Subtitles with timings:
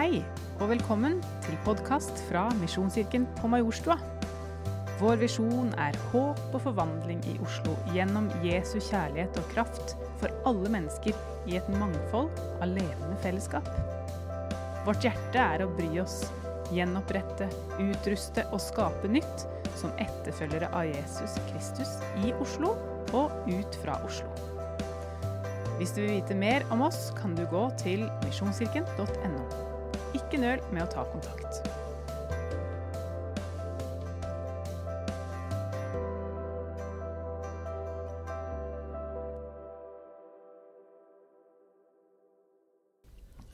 [0.00, 0.22] Hei,
[0.62, 3.98] og velkommen til podkast fra Misjonskirken på Majorstua.
[4.96, 9.92] Vår visjon er håp og forvandling i Oslo gjennom Jesu kjærlighet og kraft
[10.22, 11.12] for alle mennesker
[11.52, 13.68] i et mangfold av levende fellesskap.
[14.88, 16.22] Vårt hjerte er å bry oss,
[16.72, 17.52] gjenopprette,
[17.90, 19.44] utruste og skape nytt
[19.76, 22.72] som etterfølgere av Jesus Kristus i Oslo
[23.12, 24.32] og ut fra Oslo.
[25.76, 29.68] Hvis du vil vite mer om oss, kan du gå til misjonskirken.no.
[30.30, 31.56] Ikke nøl med å ta kontakt.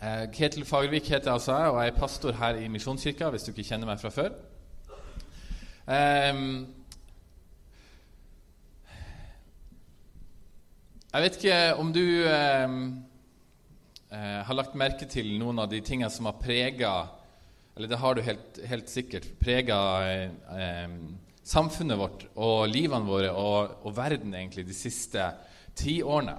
[0.04, 3.54] Eh, Ketil Fagervik heter altså jeg, og jeg er pastor her i Misjonskirka, hvis du
[3.54, 4.36] ikke kjenner meg fra før.
[5.88, 6.74] Um,
[11.14, 13.05] jeg vet ikke om du ehm,
[14.10, 16.94] eh, har lagt merke til noen av de tingene som har prega
[17.76, 20.94] Eller det har du helt, helt sikkert prega eh,
[21.46, 25.28] samfunnet vårt og livene våre og, og verden egentlig de siste
[25.76, 26.38] ti årene.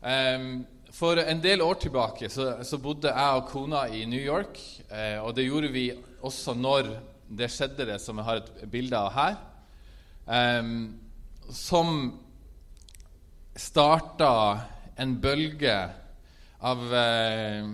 [0.00, 0.48] Eh,
[0.96, 4.56] for en del år tilbake så, så, bodde jeg og kona i New York.
[4.88, 5.90] Eh, og det gjorde vi
[6.24, 6.88] også når
[7.26, 9.36] det skjedde, det som jeg har et bilde av her.
[10.38, 10.70] Eh,
[11.52, 11.92] som
[13.56, 14.32] starta
[14.96, 15.76] en bølge
[16.60, 17.64] av, eh,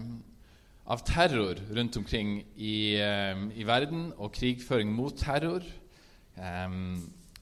[0.86, 5.62] av terror rundt omkring i, eh, i, verden, og krigføring mot terror.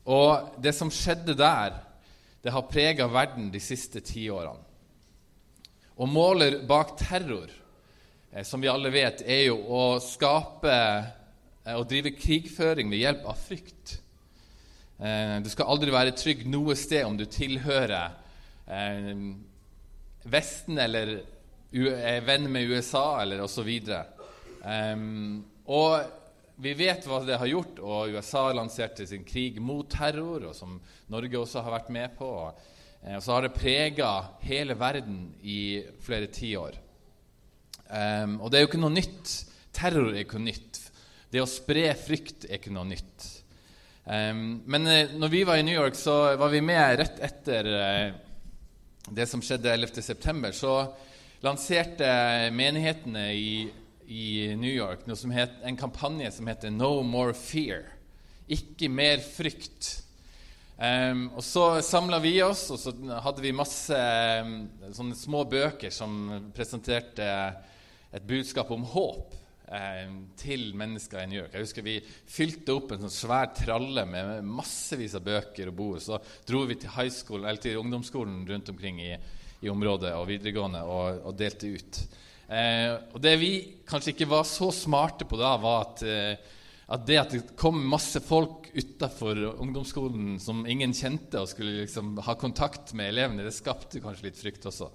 [0.05, 1.77] og det som skjedde der,
[2.43, 4.65] det har prega verden de siste ti årene.
[6.01, 7.51] Og målet bak terror,
[8.33, 13.27] eh, som vi alle vet, er jo å skape eh, og drive krigføring ved hjelp
[13.29, 13.99] av frykt.
[14.97, 18.17] Eh, du skal aldri være trygg noe sted om du tilhører
[20.29, 21.21] Vesten eller
[21.71, 23.71] er venn med USA eller osv.
[24.65, 26.01] Um, og
[26.61, 30.77] vi vet hva det har gjort, og USA lanserte sin krig mot terror, og som
[31.09, 32.27] Norge også har vært med på.
[32.27, 32.61] og
[33.03, 34.11] Eh, så har det prega
[34.45, 36.77] hele verden i flere tiår.
[37.91, 39.33] Um, og det er jo ikke noe nytt.
[39.75, 40.81] Terror er ikke noe nytt.
[41.31, 43.29] Det å spre frykt er ikke noe nytt.
[44.05, 47.71] Um, men uh, når vi var i New York, så var vi med rett etter
[47.73, 48.21] uh,
[49.11, 50.51] det som skjedde 11.9.
[50.55, 50.75] Så
[51.45, 52.11] lanserte
[52.55, 53.55] menighetene i,
[54.07, 54.27] i
[54.59, 57.89] New York het, en kampanje som heter No More Fear.
[58.51, 60.03] Ikke mer frykt.
[60.81, 63.97] Um, og Så samla vi oss, og så hadde vi masse
[64.41, 64.63] um,
[64.97, 67.27] sånne små bøker som presenterte
[68.11, 69.37] et budskap om håp
[69.71, 71.55] um, til mennesker i New York.
[71.55, 76.03] Jeg husker Vi fylte opp en sånn svær tralle med massevis av bøker og bord.
[76.05, 79.13] Så dro vi til, school, til ungdomsskolen rundt omkring i,
[79.63, 82.01] i området og videregående og, og delte ut.
[82.51, 83.53] Eh, og Det vi
[83.89, 86.57] kanskje ikke var så smarte på da, var at eh,
[86.91, 92.17] at det at det kom masse folk utafor ungdomsskolen som ingen kjente, og skulle liksom
[92.27, 94.89] ha kontakt med elevene, det skapte kanskje litt frykt også.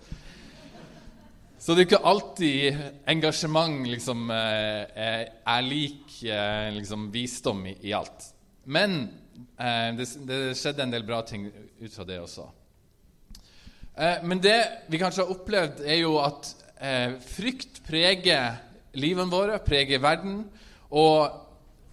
[1.66, 7.94] Så det er ikke alltid engasjement liksom, eh, er lik eh, liksom, visdom i, i,
[7.98, 8.28] alt.
[8.70, 8.94] Men
[9.58, 12.46] eh, det, det, skjedde en del bra ting ut fra det også.
[13.98, 14.60] Eh, men det
[14.94, 18.60] vi kanskje har opplevd, er jo at eh, frykt preger
[18.94, 20.44] livene våre, preger verden.
[20.94, 21.34] Og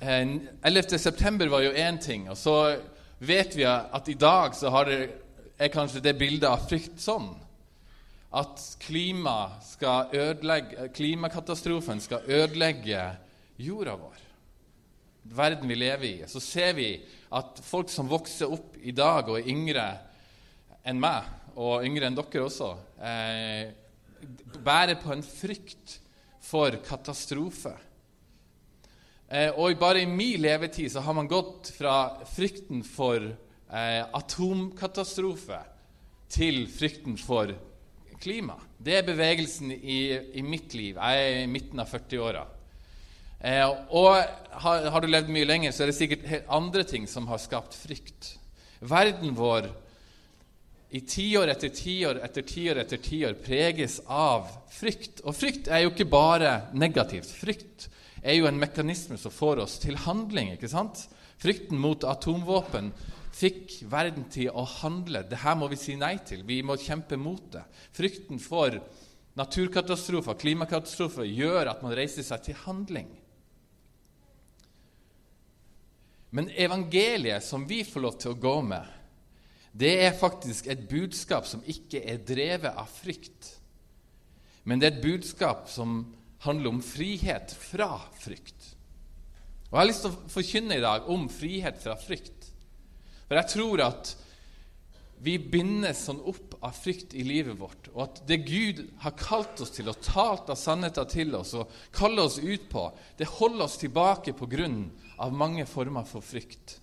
[0.05, 2.59] 11.9 var jo én ting, og så
[3.25, 5.01] vet vi at i dag så det,
[5.57, 7.31] er kanskje det bildet av frykt sånn
[8.33, 10.09] at klima skal
[10.97, 13.03] klimakatastrofen skal ødelegge
[13.61, 14.23] jorda vår,
[15.37, 16.15] verden vi lever i.
[16.29, 16.89] Så ser vi
[17.33, 19.87] at folk som vokser opp i dag og er yngre
[20.89, 21.29] enn meg,
[21.61, 22.73] og yngre enn dere også,
[23.05, 23.73] eh,
[24.65, 25.99] bærer på en frykt
[26.43, 27.75] for katastrofe.
[29.29, 35.61] Eh, og bare i min levetid så har man gått fra frykten for eh, atomkatastrofe
[36.33, 37.53] til frykten for
[38.23, 38.57] klima.
[38.79, 40.01] Det er bevegelsen i,
[40.39, 40.97] i mitt liv.
[40.97, 42.45] Jeg er i midten av 40-åra.
[43.43, 44.11] Eh, og
[44.63, 47.75] har, har, du levd mye lenger, så er det sikkert andre ting som har skapt
[47.75, 48.37] frykt.
[48.83, 49.67] Verden vår
[50.93, 55.23] i tiår etter tiår etter tiår etter tiår preges av frykt.
[55.25, 57.31] Og frykt er jo ikke bare negativt.
[57.33, 57.89] Frykt
[58.23, 60.53] er jo en mekanisme som får oss til handling.
[60.53, 61.07] ikke sant?
[61.43, 62.93] Frykten mot atomvåpen
[63.33, 65.25] fikk verden til å handle.
[65.29, 66.45] Dette må vi si nei til.
[66.47, 67.65] Vi må kjempe mot det.
[67.97, 68.77] Frykten for
[69.39, 73.09] naturkatastrofer, klimakatastrofer, gjør at man reiser seg til handling.
[76.33, 78.89] Men evangeliet som vi får lov til å gå med,
[79.73, 83.55] det er faktisk et budskap som ikke er drevet av frykt.
[84.65, 86.05] Men det er et budskap som
[86.45, 88.73] handler om frihet fra frykt.
[89.71, 92.42] Og Jeg har lyst til å forkynne i dag om frihet fra frykt.
[93.33, 94.09] For jeg tror at
[95.25, 99.63] vi bindes sånn opp av frykt i livet vårt, og at det Gud har kalt
[99.65, 102.83] oss til og talt av sannheter til oss og kaller oss ut på,
[103.17, 104.83] det holder oss tilbake på grunn
[105.17, 106.77] av mange former for frykt.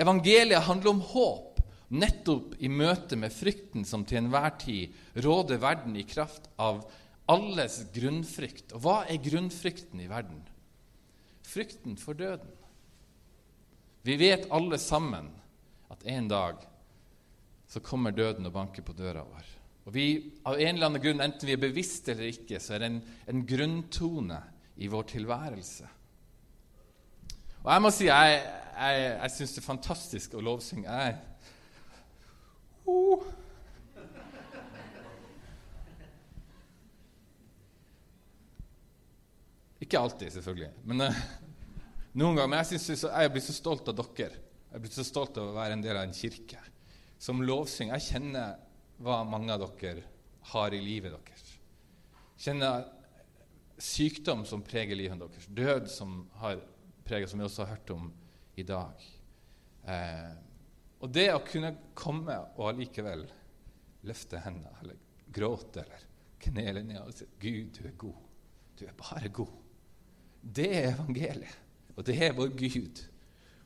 [0.00, 1.60] Evangeliet handler om håp,
[1.92, 4.96] nettopp i møte med frykten som til enhver tid
[5.28, 6.86] råder verden i kraft av
[7.28, 8.72] alles grunnfrykt.
[8.72, 10.40] Og hva er grunnfrykten i verden?
[11.44, 12.56] Frykten for døden.
[14.08, 15.26] Vi vet alle sammen
[15.92, 16.62] at en dag
[17.68, 19.48] så kommer døden og banker på døra vår.
[19.84, 20.04] Og vi,
[20.48, 23.02] av en eller annen grunn, Enten vi er bevisste eller ikke, så er det en,
[23.28, 24.38] en grunntone
[24.80, 25.90] i vår tilværelse.
[27.58, 28.38] Og jeg må si jeg,
[28.78, 30.88] jeg, jeg syns det er fantastisk å lovsynge.
[30.88, 31.12] Jeg,
[32.88, 33.26] oh.
[39.84, 40.72] Ikke alltid, selvfølgelig.
[40.88, 41.20] Men uh,
[42.14, 42.50] noen ganger.
[42.50, 44.40] Men jeg, synes, jeg blir så stolt av dere.
[44.68, 46.60] Jeg blir så stolt av å være en del av en kirke
[47.18, 47.98] som lovsynger.
[47.98, 48.56] Jeg kjenner
[49.02, 50.04] hva mange av dere
[50.52, 51.46] har i livet deres.
[52.38, 52.86] Kjenner
[53.78, 55.48] sykdom som preger livet deres.
[55.48, 56.60] Død som har
[57.06, 58.10] preget, som vi også har hørt om
[58.58, 59.08] i dag.
[59.88, 60.36] Eh,
[60.98, 63.24] og det å kunne komme og allikevel
[64.08, 64.98] løfte hendene eller
[65.34, 66.04] gråte eller
[66.42, 68.20] knele ned og si 'Gud, du er god.
[68.78, 69.56] Du er bare god'.
[70.42, 71.56] Det er evangeliet,
[71.98, 73.00] og det er vår Gud.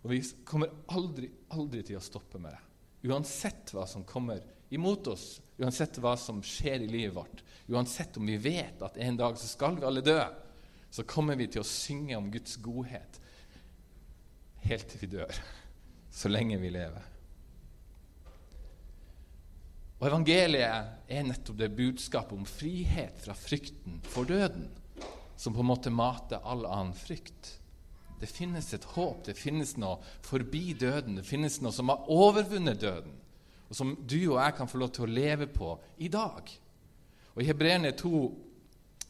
[0.02, 3.10] Og vi kommer aldri, aldri til å stoppe med det.
[3.12, 4.40] Uansett hva som kommer
[4.72, 9.18] imot oss, uansett hva som skjer i livet vårt, uansett om vi vet at en
[9.20, 10.20] dag så skal vi alle dø,
[10.92, 13.20] så kommer vi til å synge om Guds godhet
[14.62, 15.40] helt til vi dør,
[16.14, 17.08] så lenge vi lever.
[20.02, 24.66] Og Evangeliet er nettopp det budskapet om frihet fra frykten for døden,
[25.38, 27.58] som på en måte mater all annen frykt.
[28.22, 32.78] Det finnes et håp, det finnes noe forbi døden, det finnes noe som har overvunnet
[32.78, 33.16] døden,
[33.66, 36.52] og som du og jeg kan få lov til å leve på i dag.
[37.34, 38.20] Og I Hebreerne 2,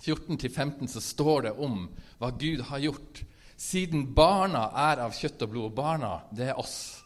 [0.01, 1.85] 14-15 så står det om
[2.23, 3.21] hva Gud har gjort.
[3.61, 7.03] Siden barna er av kjøtt og blod Barna, det er oss,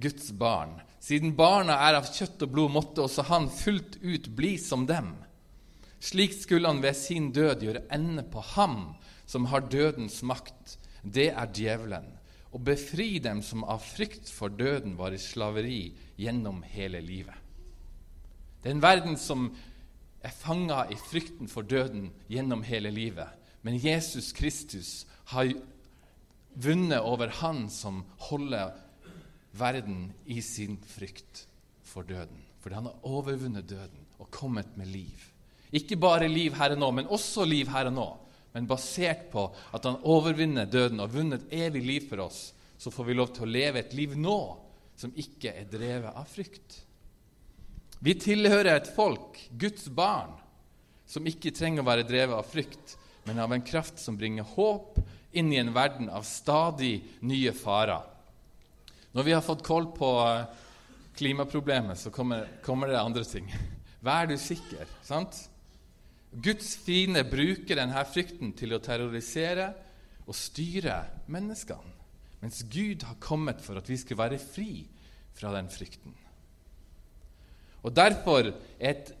[0.00, 0.78] Guds barn.
[1.04, 5.12] Siden barna er av kjøtt og blod, måtte også han fullt ut bli som dem.
[6.00, 8.96] Slik skulle han ved sin død gjøre ende på ham
[9.26, 12.06] som har dødens makt, det er djevelen,
[12.54, 15.80] og befri dem som av frykt for døden var i slaveri
[16.18, 17.36] gjennom hele livet.
[18.62, 19.50] Det er en verden som
[20.24, 23.28] er fanga i frykten for døden gjennom hele livet.
[23.62, 25.52] Men Jesus Kristus har
[26.54, 28.72] vunnet over Han som holder
[29.56, 31.46] verden i sin frykt
[31.84, 32.42] for døden.
[32.60, 35.20] Fordi han har overvunnet døden og kommet med liv.
[35.72, 38.08] Ikke bare liv her og nå, men også liv her og nå
[38.56, 39.42] men basert på
[39.76, 42.38] at han overvinner døden og har vunnet evig liv for oss,
[42.80, 44.38] så får vi lov til å leve et liv nå
[44.96, 46.78] som ikke er drevet av frykt.
[48.00, 50.32] Vi tilhører et folk, Guds barn,
[51.04, 52.94] som ikke trenger å være drevet av frykt,
[53.28, 55.02] men av en kraft som bringer håp
[55.36, 56.94] inn i en verden av stadig
[57.28, 58.08] nye farer.
[59.12, 60.64] Når vi har fått koll på eh,
[61.20, 63.52] klimaproblemet, så kommer, kommer det andre ting.
[64.00, 64.88] Vær du sikker.
[65.04, 65.42] sant?
[66.42, 69.70] Guds fiende bruker denne frykten til å terrorisere
[70.26, 70.98] og styre
[71.32, 71.94] menneskene,
[72.42, 74.84] mens Gud har kommet for at vi skal være fri
[75.36, 76.12] fra den frykten.
[77.86, 79.12] Og Derfor er et,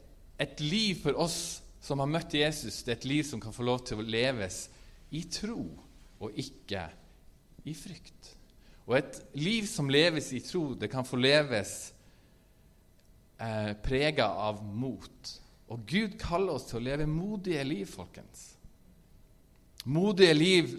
[0.42, 3.64] et liv for oss som har møtt Jesus, det er et liv som kan få
[3.64, 4.66] lov til å leves
[5.14, 5.60] i tro
[6.18, 6.82] og ikke
[7.66, 8.32] i frykt.
[8.86, 11.72] Og et liv som leves i tro, det kan få leves
[13.38, 15.32] eh, prega av mot
[15.72, 18.52] og Gud kaller oss til å leve modige liv, folkens.
[19.90, 20.70] Modige liv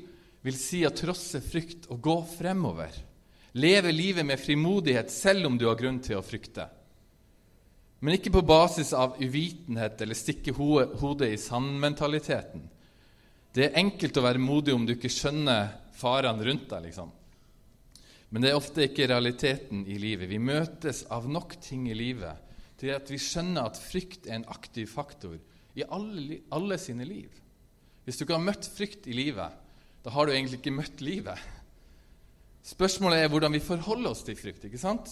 [0.44, 2.96] vil si å trosse frykt og gå fremover.
[3.58, 6.68] Leve livet med frimodighet selv om du har grunn til å frykte.
[8.00, 12.68] Men ikke på basis av uvitenhet eller stikke hodet i sandmentaliteten.
[13.52, 16.84] Det er enkelt å være modig om du ikke skjønner farene rundt deg.
[16.86, 17.10] liksom.
[18.30, 20.30] Men det er ofte ikke realiteten i livet.
[20.30, 22.47] Vi møtes av nok ting i livet
[22.78, 25.38] til at vi skjønner at frykt er en aktiv faktor
[25.78, 27.30] i alle, alle sine liv.
[28.06, 29.54] Hvis du ikke har møtt frykt i livet,
[30.06, 31.40] da har du egentlig ikke møtt livet.
[32.68, 34.66] Spørsmålet er hvordan vi forholder oss til frykt.
[34.68, 35.10] ikke sant?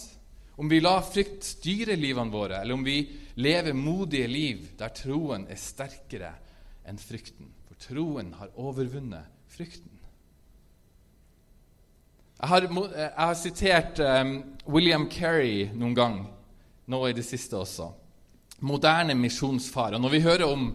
[0.56, 3.02] Om vi lar frykt styre livene våre, eller om vi
[3.36, 6.32] lever modige liv der troen er sterkere
[6.88, 7.50] enn frykten.
[7.68, 9.92] For troen har overvunnet frykten.
[12.36, 14.32] Jeg har, jeg har sitert um,
[14.68, 16.18] William Kerry noen gang
[16.90, 17.90] nå i det siste også.
[18.66, 20.00] Moderne misjonsfare.
[20.00, 20.70] Når vi hører om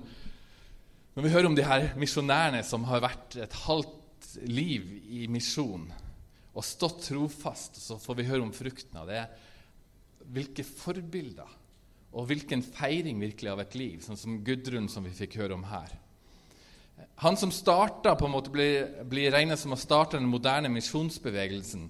[1.11, 5.89] Når vi hører om de her misjonærene som har vært et halvt liv i misjon
[6.55, 9.25] og stått trofast, så får vi høre om frukten av det.
[10.31, 11.51] Hvilke forbilder
[12.11, 15.63] og hvilken feiring virkelig av et liv, sånn som Gudrun, som vi fikk høre om
[15.67, 15.93] her.
[17.23, 21.87] Han som starta, på en måte blir, blir regnet som å starte den moderne misjonsbevegelsen.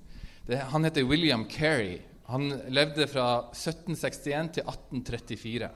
[0.48, 2.00] Det, han heter William Carey.
[2.30, 5.70] Han levde fra 1761 til 1834.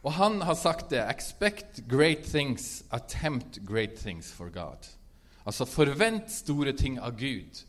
[0.00, 4.88] Og han har sagt det Expect great things, attempt great things for God.
[5.44, 7.64] Altså forvent store ting av Gud,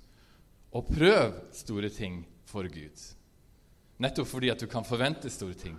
[0.72, 3.08] og prøv store ting for Gud.
[4.02, 5.76] Nettopp fordi at du kan forvente store ting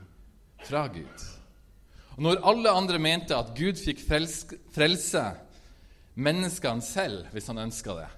[0.66, 1.24] fra Gud.
[2.16, 5.24] Og Når alle andre mente at Gud fikk frelse
[6.14, 8.08] menneskene selv hvis han ønska det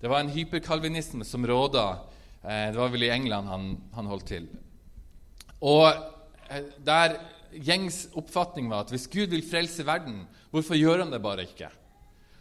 [0.00, 2.00] Det var en hyperkalvinisme som råda
[2.40, 4.46] Det var vel i England han, han holdt til.
[5.60, 5.86] Og
[6.48, 7.18] eh, der
[7.52, 11.70] gjengs oppfatning var at hvis Gud vil frelse verden, hvorfor gjør han det bare ikke?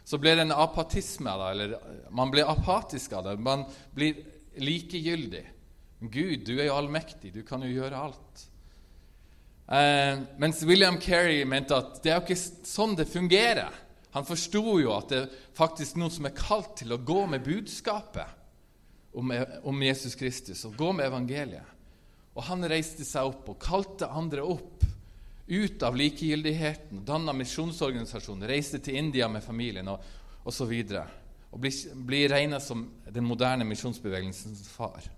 [0.08, 1.76] Så ble det en apatisme av eller
[2.16, 3.36] man ble apatisk av det.
[3.44, 4.24] Man blir
[4.60, 5.44] likegyldig.
[6.00, 8.46] Gud, du er jo allmektig, du kan jo gjøre alt.
[9.70, 13.76] Eh, mens William Carey mente at det er jo ikke sånn det fungerer.
[14.16, 17.44] Han forsto jo at det er faktisk noen som er kalt til å gå med
[17.46, 18.39] budskapet
[19.14, 21.76] om, om Jesus Kristus, og gå med evangeliet.
[22.38, 24.86] Og han reiste seg opp og kalte andre opp
[25.50, 30.04] ut av likegyldigheten, danna misjonsorganisasjon, reiste til India med familien og
[30.46, 30.70] osv.
[30.70, 31.00] Og,
[31.50, 35.10] og blir, blir regna som den moderne misjonsbevegelsens far.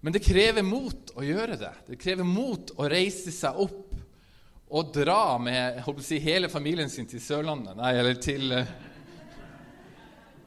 [0.00, 1.72] Men det krever mot å gjøre det.
[1.90, 3.94] Det krever mot å reise seg opp
[4.66, 8.54] og dra med si, hele familien sin til Sørlandet Nei, eller til,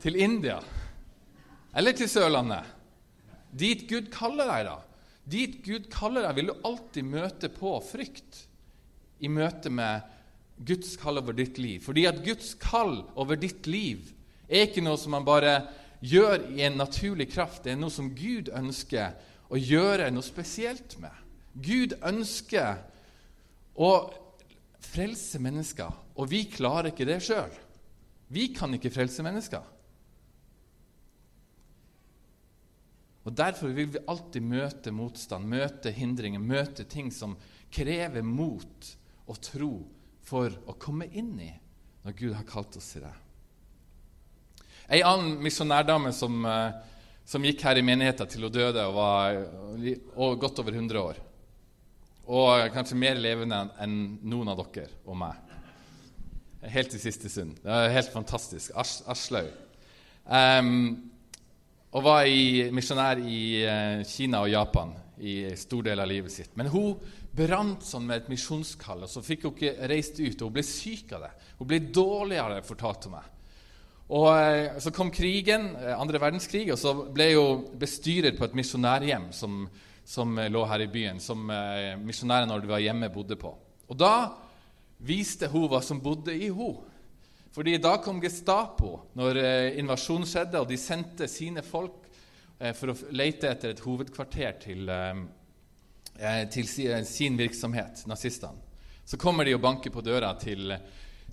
[0.01, 0.57] til India.
[1.77, 2.67] Eller til Sørlandet.
[3.49, 4.77] Dit Gud kaller deg, da.
[5.29, 8.45] Dit Gud kaller deg, vil du alltid møte på frykt
[9.19, 10.05] i møte med
[10.65, 11.83] Guds kall over ditt liv.
[11.85, 14.09] Fordi at Guds kall over ditt liv
[14.49, 15.61] er ikke noe som man bare
[16.01, 17.63] gjør i en naturlig kraft.
[17.65, 19.15] Det er noe som Gud ønsker
[19.49, 21.13] å gjøre noe spesielt med.
[21.53, 22.79] Gud ønsker
[23.79, 23.91] å
[24.89, 27.51] frelse mennesker, og vi klarer ikke det sjøl.
[28.29, 29.63] Vi kan ikke frelse mennesker.
[33.27, 37.35] Og Derfor vil vi alltid møte motstand, møte hindringer, møte ting som
[37.71, 38.91] krever mot
[39.29, 39.73] og tro
[40.25, 41.51] for å komme inn i
[42.05, 43.15] når Gud har kalt oss til det.
[44.89, 46.71] Ei annen misjonærdame som, eh,
[47.25, 51.19] som, gikk her i menigheten til hun døde og var godt over 100 år.
[52.29, 55.37] Og kanskje mer levende enn noen av dere og meg.
[56.61, 57.59] Helt til siste stund.
[57.63, 58.73] Det er helt fantastisk.
[58.75, 59.53] Aslaug.
[60.25, 61.11] Um,
[61.89, 62.27] og var
[62.75, 64.93] misjonær i eh, Kina og Japan
[65.25, 66.51] i stor del av livet sitt.
[66.57, 66.99] Men hun
[67.35, 70.37] brant sånn med et misjonskall, og så fikk hun ikke reist ut.
[70.37, 71.31] Og hun ble syk av det.
[71.57, 73.31] Hun ble dårligere, fortalte hun meg.
[74.19, 78.59] Og eh, Så kom krigen, eh, andre verdenskrig, og så ble hun bestyrer på et
[78.61, 79.63] misjonærhjem som,
[80.05, 81.49] som lå her i byen, som
[82.05, 83.55] misjonæren når de var hjemme, bodde på.
[83.89, 84.13] Og da
[85.05, 86.88] viste hun hva som bodde i henne.
[87.51, 92.05] Fordi da kom Gestapo når eh, invasjonen skjedde, og de sendte sine folk
[92.59, 96.69] eh, for å lete etter et hovedkvarter til, eh, til
[97.09, 98.67] sin virksomhet, nazistene.
[99.09, 100.75] Så kommer de og banker på døra til,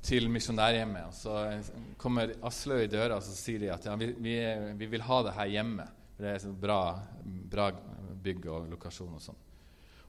[0.00, 1.10] til misjonærhjemmet.
[1.10, 4.38] og Så kommer Aslaug i døra og så sier de at ja, vi, vi,
[4.78, 5.84] vi, vil ha det her hjemme.
[6.16, 6.80] Det er et bra,
[7.52, 7.68] bra
[8.24, 9.42] bygg og lokasjon og sånn.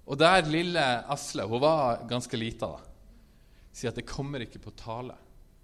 [0.07, 2.85] Og der lille Asle, hun var ganske lita, da,
[3.75, 5.17] sier at det kommer ikke på tale.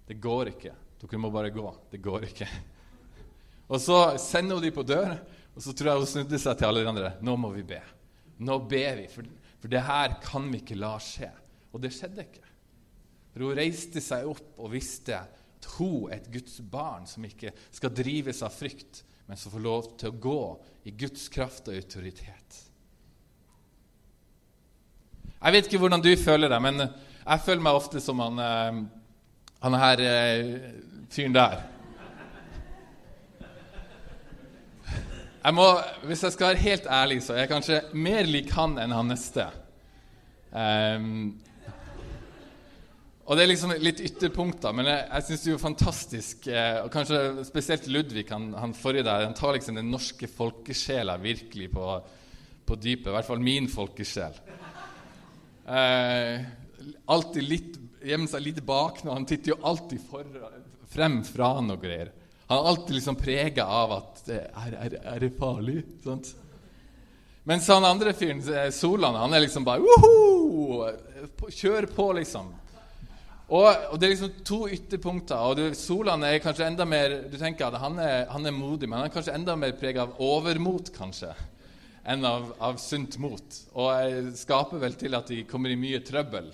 [0.08, 0.74] Det går ikke.
[1.00, 1.66] Dere må bare gå.
[1.90, 2.48] Det går ikke.
[3.72, 5.14] Og så sender hun dem på dør,
[5.54, 7.12] og så tror jeg hun snudde seg til alle de andre.
[7.24, 7.78] Nå må vi be.
[8.44, 9.28] Nå ber vi, for,
[9.62, 11.30] for det her kan vi ikke la skje.
[11.72, 12.44] Og det skjedde ikke.
[13.32, 17.54] For hun reiste seg opp og visste at hun er et Guds barn som ikke
[17.72, 20.40] skal drives av frykt, men som får lov til å gå
[20.90, 22.60] i Guds kraft og autoritet.
[25.40, 28.84] Jeg vet ikke hvordan du føler deg, men jeg føler meg ofte som han eh,
[29.64, 30.50] han her eh,
[31.12, 31.62] fyren der.
[35.44, 35.64] Jeg må,
[36.08, 39.10] hvis jeg skal være helt ærlig, så er jeg kanskje mer lik han enn han
[39.12, 39.44] neste.
[40.54, 41.34] Um,
[43.24, 46.78] og det er liksom litt ytterpunkter, men jeg, jeg syns det er jo fantastisk eh,
[46.84, 51.70] og Kanskje spesielt Ludvig, han, han forrige der, han tar liksom den norske folkesjela virkelig
[51.72, 51.86] på,
[52.68, 53.08] på dypet.
[53.08, 54.36] I hvert fall min folkesjel.
[55.64, 56.44] Eh,
[57.16, 59.12] alltid litt gjemmer seg litt bak nå.
[59.14, 60.28] Han titter jo alltid for,
[60.92, 62.12] frem fra noe greier.
[62.46, 65.78] Han er alltid liksom prega av at er, er, er, det farlig?
[66.04, 66.34] Sant?
[67.48, 69.84] Mens han andre fyren, eh, Solan, han er liksom bare!
[71.52, 72.52] Kjør på, liksom.
[73.48, 75.36] Og, og, Det er liksom to ytterpunkter.
[75.36, 78.98] og Solan er kanskje enda mer du tenker at han er, han er modig, men
[78.98, 81.34] han er kanskje enda mer preget av overmot kanskje,
[82.04, 83.60] enn av, av sunt mot.
[83.76, 86.52] Og skaper vel til at de kommer i mye trøbbel.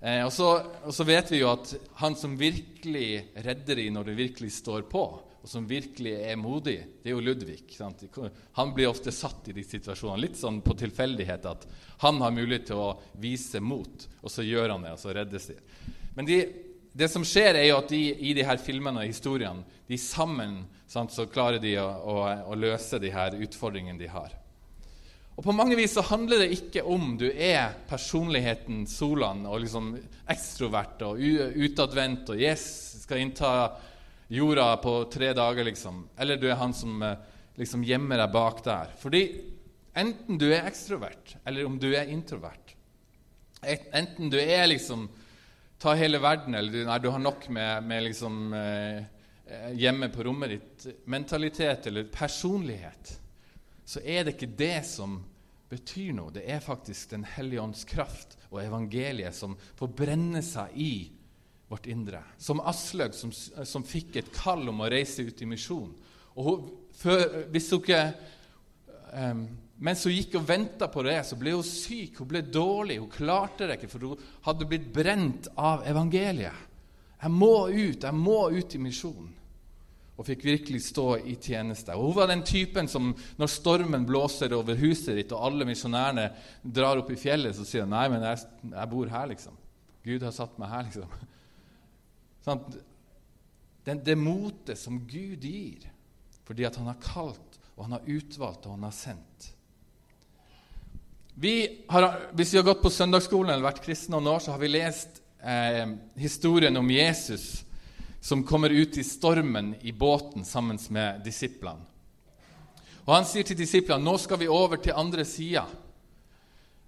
[0.00, 0.50] Eh, og, så,
[0.84, 4.86] og, så, vet vi jo at han som virkelig redder dem når det virkelig står
[4.90, 5.04] på,
[5.38, 7.60] og som virkelig er modig, det er jo Ludvig.
[7.74, 8.04] Sant?
[8.58, 11.66] Han blir ofte satt i de situasjonene, litt sånn på tilfeldighet at
[12.04, 12.88] han har mulighet til å
[13.18, 15.58] vise mot, og så gjør han det, og så reddes de.
[16.18, 16.40] Men de,
[16.98, 20.60] det som skjer, er jo at de i de her filmene og historiene, de sammen
[20.90, 22.18] sant, så klarer de å, å,
[22.52, 24.34] å løse de her utfordringene de har.
[25.38, 29.92] Og På mange vis så handler det ikke om du er personligheten Solan og liksom
[30.34, 32.64] ekstrovert og utadvendt og yes,
[33.04, 33.52] skal innta
[34.34, 36.02] jorda på tre dager, liksom.
[36.18, 37.14] Eller du er han som eh,
[37.54, 38.90] liksom gjemmer deg bak der.
[38.98, 39.22] Fordi
[39.98, 42.74] enten du er ekstrovert, eller om du er introvert
[43.58, 45.08] Enten du er liksom
[45.82, 49.00] ta hele verden, eller du, nei, du har nok med, med liksom eh,
[49.46, 53.16] eh, hjemme på rommet ditt, mentalitet eller personlighet,
[53.88, 55.16] så er det ikke det som
[55.68, 56.32] betyr noe.
[56.32, 60.92] Det er faktisk Den hellige ånds kraft og evangeliet som får brenne seg i
[61.68, 62.20] vårt indre.
[62.40, 65.90] Som Aslaug, som, som, fikk et kall om å reise ut i misjon.
[66.36, 66.68] Og hun,
[67.00, 68.02] før, hvis hun ikke,
[69.12, 69.42] um,
[69.84, 73.00] mens hun gikk og venta på det, så ble hun syk, hun ble dårlig.
[73.00, 76.64] Hun klarte det ikke, for hun hadde blitt brent av evangeliet.
[77.18, 79.32] Jeg må ut, jeg må ut i misjon.
[80.18, 81.94] Og fikk virkelig stå i tjeneste.
[81.94, 86.28] Og Hun var den typen som når stormen blåser over huset ditt, og alle misjonærene
[86.62, 88.38] drar opp i fjellet, så sier hun 'Nei, men jeg,
[88.72, 89.54] jeg bor her', liksom.
[90.04, 91.12] Gud har satt meg her, liksom.
[92.48, 92.64] Sånn,
[93.84, 95.86] det, det motet som Gud gir
[96.48, 99.50] fordi at han har kalt, og han har utvalgt, og han har sendt.
[101.36, 104.62] Vi har, hvis vi har gått på søndagsskolen eller vært kristne noen år, så har
[104.62, 105.84] vi lest eh,
[106.18, 107.66] historien om Jesus
[108.20, 111.84] som kommer ut i stormen i båten sammen med disiplene.
[113.08, 115.64] Og Han sier til disiplene nå skal vi over til andre sida.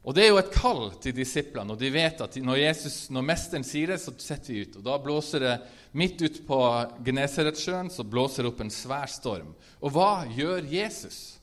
[0.04, 3.24] Og Det er jo et kall til disiplene, og de vet at når, Jesus, når
[3.24, 4.78] mesteren sier det, så setter vi ut.
[4.80, 5.56] Og Da blåser det
[5.92, 6.60] midt ut på
[7.04, 9.52] Genesaretsjøen så blåser det opp en svær storm.
[9.80, 11.40] Og hva gjør Jesus?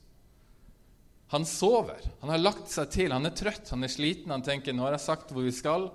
[1.34, 2.00] Han sover.
[2.22, 3.12] Han har lagt seg til.
[3.12, 4.32] Han er trøtt, han er sliten.
[4.32, 5.90] Han tenker nå har jeg sagt hvor vi skal,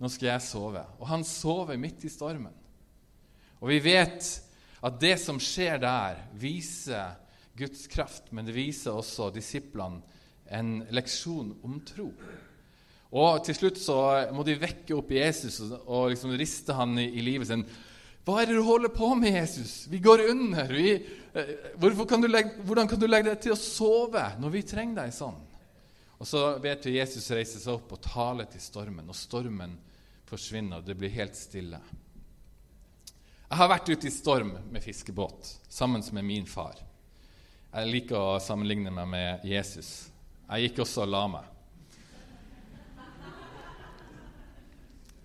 [0.00, 0.84] nå skal jeg sove.
[1.00, 2.54] Og han sover midt i stormen.
[3.60, 4.28] Og vi vet
[4.80, 7.18] at det som skjer der, viser
[7.56, 10.00] Guds kraft, men det viser også disiplene
[10.50, 12.08] en leksjon om tro.
[13.10, 13.98] Og Til slutt så
[14.34, 17.64] må de vekke opp Jesus og, liksom riste han i, i livet sin.
[18.20, 19.88] 'Hva er det du holder på med, Jesus?
[19.90, 20.92] Vi går under.' Vi,
[21.34, 25.12] eh, kan legge, 'Hvordan kan du legge deg til å sove når vi trenger deg
[25.12, 25.46] sånn?'
[26.20, 29.78] Og Så vet vi Jesus reiser seg opp og taler til stormen, og stormen
[30.26, 31.80] forsvinner, og det blir helt stille.
[33.50, 36.76] Jeg har vært ute i storm med fiskebåt sammen med min far.
[37.74, 39.88] Jeg liker å sammenligne meg med Jesus.
[40.46, 41.48] Jeg gikk også og la meg.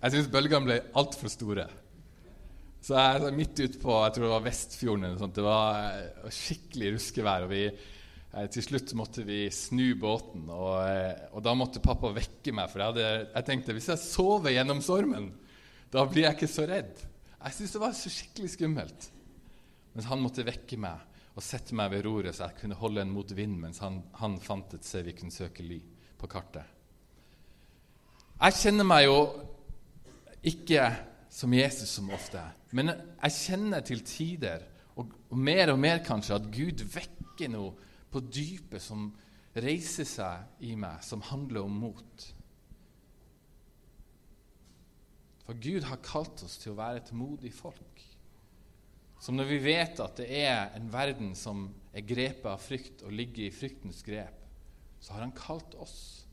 [0.02, 1.68] Jeg syns bølgene ble altfor store.
[2.82, 5.32] Så jeg er midt ute på jeg tror det var Vestfjorden.
[5.38, 7.46] Det var eh, skikkelig ruskevær.
[7.46, 12.10] og vi, eh, Til slutt måtte vi snu båten, og, eh, og, da måtte pappa
[12.10, 12.74] vekke meg.
[12.74, 15.30] For jeg, hadde, jeg tenkte hvis jeg sover gjennom stormen,
[15.94, 17.12] da blir jeg ikke så redd.
[17.46, 19.04] Jeg syntes det var så skikkelig skummelt.
[19.94, 23.12] Mens han måtte vekke meg og sette meg ved roret, så jeg kunne holde en
[23.12, 25.78] mot vind mens han, han fant et sted vi kunne søke ly
[26.18, 26.64] på kartet.
[28.36, 29.18] Jeg kjenner meg jo
[30.46, 30.88] ikke
[31.32, 32.42] som Jesus som ofte,
[32.76, 34.64] men jeg kjenner til tider,
[34.96, 37.72] og, og mer og mer kanskje, at Gud vekker noe
[38.10, 39.10] på dypet som
[39.56, 42.26] reiser seg i meg, som handler om mot.
[45.46, 48.02] For Gud har kalt oss til å være et modig folk.
[49.22, 53.14] Som når vi vet at det er en verden som er grepet av frykt og
[53.14, 54.42] ligger i fryktens grep,
[55.00, 56.26] så har han kalt oss.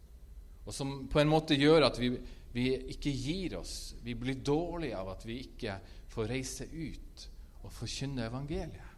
[0.65, 2.09] Og som på en måte gjør at vi,
[2.55, 3.93] vi ikke gir oss.
[4.03, 5.77] Vi blir dårlige av at vi ikke
[6.13, 7.27] får reise ut
[7.63, 8.89] og forkynne evangeliet.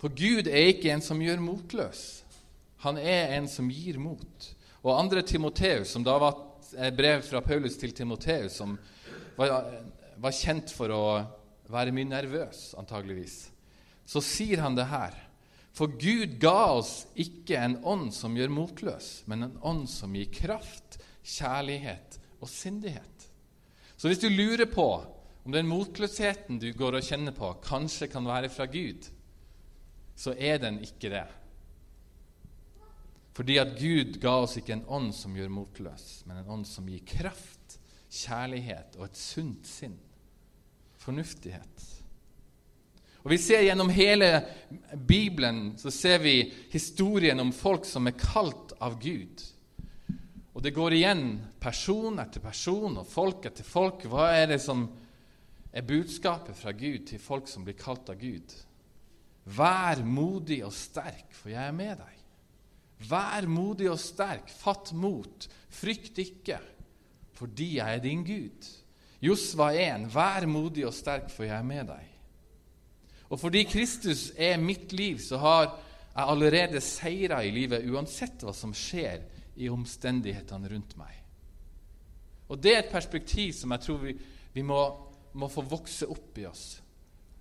[0.00, 2.04] For Gud er ikke en som gjør motløs.
[2.86, 4.46] Han er en som gir mot.
[4.80, 6.38] Og andre Timoteus, som da var
[6.96, 8.76] brev fra Paulus til Timoteus, som
[9.36, 9.64] var,
[10.20, 11.04] var kjent for å
[11.70, 13.50] være mye nervøs, antageligvis,
[14.06, 15.14] så sier han det her.
[15.76, 20.30] For Gud ga oss ikke en ånd som gjør motløs, men en ånd som gir
[20.34, 23.26] kraft, kjærlighet og sindighet.
[23.96, 24.88] Så hvis du lurer på
[25.44, 29.06] om den motløsheten du går og kjenner på, kanskje kan være fra Gud,
[30.16, 31.26] så er den ikke det.
[33.40, 36.84] Fordi at Gud ga oss ikke en ånd som gjør motløs, men en ånd som
[36.92, 37.78] gir kraft,
[38.12, 39.94] kjærlighet og et sunt sinn.
[41.00, 41.86] Fornuftighet.
[43.22, 44.28] Og Vi ser gjennom hele
[44.92, 46.34] Bibelen så ser vi
[46.68, 49.46] historien om folk som er kalt av Gud.
[50.52, 51.26] Og det går igjen
[51.64, 54.04] person etter person og folk etter folk.
[54.04, 54.84] Hva er det som
[55.72, 58.52] er budskapet fra Gud til folk som blir kalt av Gud?
[59.48, 62.19] Vær modig og sterk, for jeg er med deg.
[63.08, 66.58] Vær modig og sterk, fatt mot, frykt ikke,
[67.38, 68.68] fordi jeg er din Gud.
[69.24, 72.06] Josva 1.: Vær modig og sterk, for jeg er med deg.
[73.30, 78.52] Og fordi Kristus er mitt liv, så har jeg allerede seira i livet, uansett hva
[78.56, 79.22] som skjer
[79.56, 81.14] i omstendighetene rundt meg.
[82.50, 84.16] Og Det er et perspektiv som jeg tror vi,
[84.52, 84.80] vi må,
[85.32, 86.80] må få vokse opp i oss.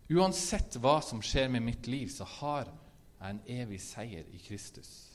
[0.09, 5.08] Uansett hva som skjer med mitt liv, så har jeg en evig seier i Kristus.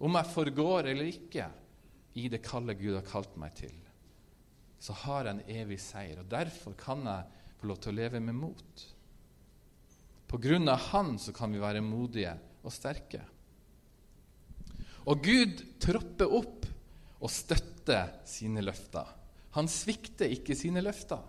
[0.00, 1.46] Om jeg forgår eller ikke
[2.16, 3.74] i det kallet Gud har kalt meg til,
[4.80, 6.22] så har jeg en evig seier.
[6.22, 8.84] Og Derfor kan jeg få lov til å leve med mot.
[10.30, 12.32] På grunn av Han så kan vi være modige
[12.64, 13.20] og sterke.
[15.10, 16.68] Og Gud tropper opp
[17.20, 19.04] og støtter sine løfter.
[19.56, 21.20] Han svikter ikke sine løfter.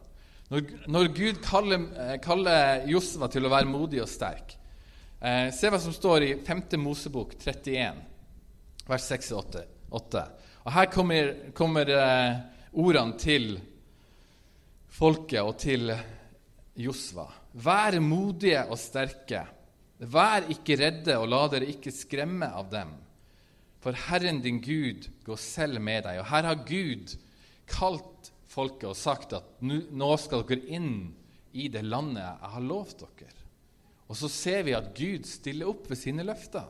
[0.52, 4.58] Når, når Gud kaller, eh, kaller, Josva til å være modig og sterk
[5.24, 6.66] eh, Se hva som står i 5.
[6.76, 8.02] Mosebok 31
[8.88, 9.58] vers 6 og
[9.91, 10.24] 8.
[10.65, 12.39] Og Her kommer, kommer eh,
[12.72, 13.54] ordene til
[14.91, 15.94] folket og til
[16.82, 17.28] Josva.
[17.54, 19.46] Vær modige og sterke.
[20.02, 22.94] Vær ikke redde, og la dere ikke skremme av dem.
[23.82, 26.22] For Herren din Gud går selv med deg.
[26.22, 27.15] Og her har Gud
[27.70, 30.94] kalt folket og sagt at nå skal dere inn
[31.52, 33.38] i det landet jeg har lovt dere.
[34.12, 36.67] Og så ser vi at Gud stiller opp ved sine løfter.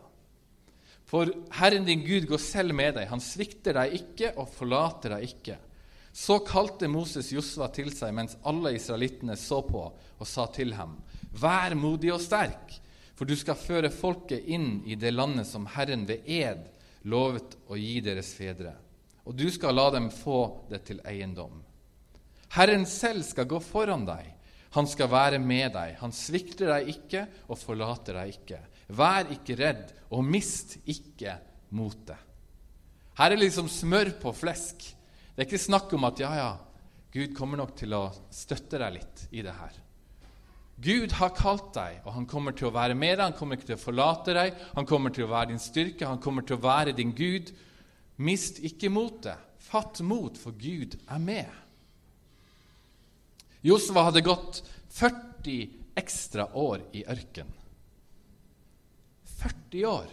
[1.11, 5.27] For Herren din Gud går selv med deg, han svikter deg ikke og forlater deg
[5.27, 5.57] ikke.
[6.15, 10.95] Så kalte Moses Josva til seg mens alle israelittene så på, og sa til ham.:
[11.35, 12.77] Vær modig og sterk,
[13.15, 16.63] for du skal føre folket inn i det landet som Herren ved ed
[17.11, 18.75] lovet å gi deres fedre,
[19.27, 21.59] og du skal la dem få det til eiendom.
[22.55, 24.27] Herren selv skal gå foran deg.
[24.75, 25.97] Han skal være med deg.
[25.99, 28.59] Han svikter deg ikke og forlater deg ikke.
[28.95, 31.37] Vær ikke redd, og mist ikke
[31.75, 32.17] motet.
[33.17, 34.83] Her er liksom smør på flesk.
[35.31, 36.51] Det er ikke snakk om at ja, ja,
[37.11, 39.79] Gud kommer nok til å støtte deg litt i det her.
[40.81, 43.25] Gud har kalt deg, og han kommer til å være med deg.
[43.27, 46.21] Han kommer ikke til å forlate deg, han kommer til å være din styrke, han
[46.23, 47.51] kommer til å være din Gud.
[48.23, 49.37] Mist ikke motet.
[49.61, 51.51] Fatt mot, for Gud er med.
[53.61, 54.63] Josva hadde gått
[54.97, 57.60] 40 ekstra år i ørkenen.
[59.41, 60.09] 40 år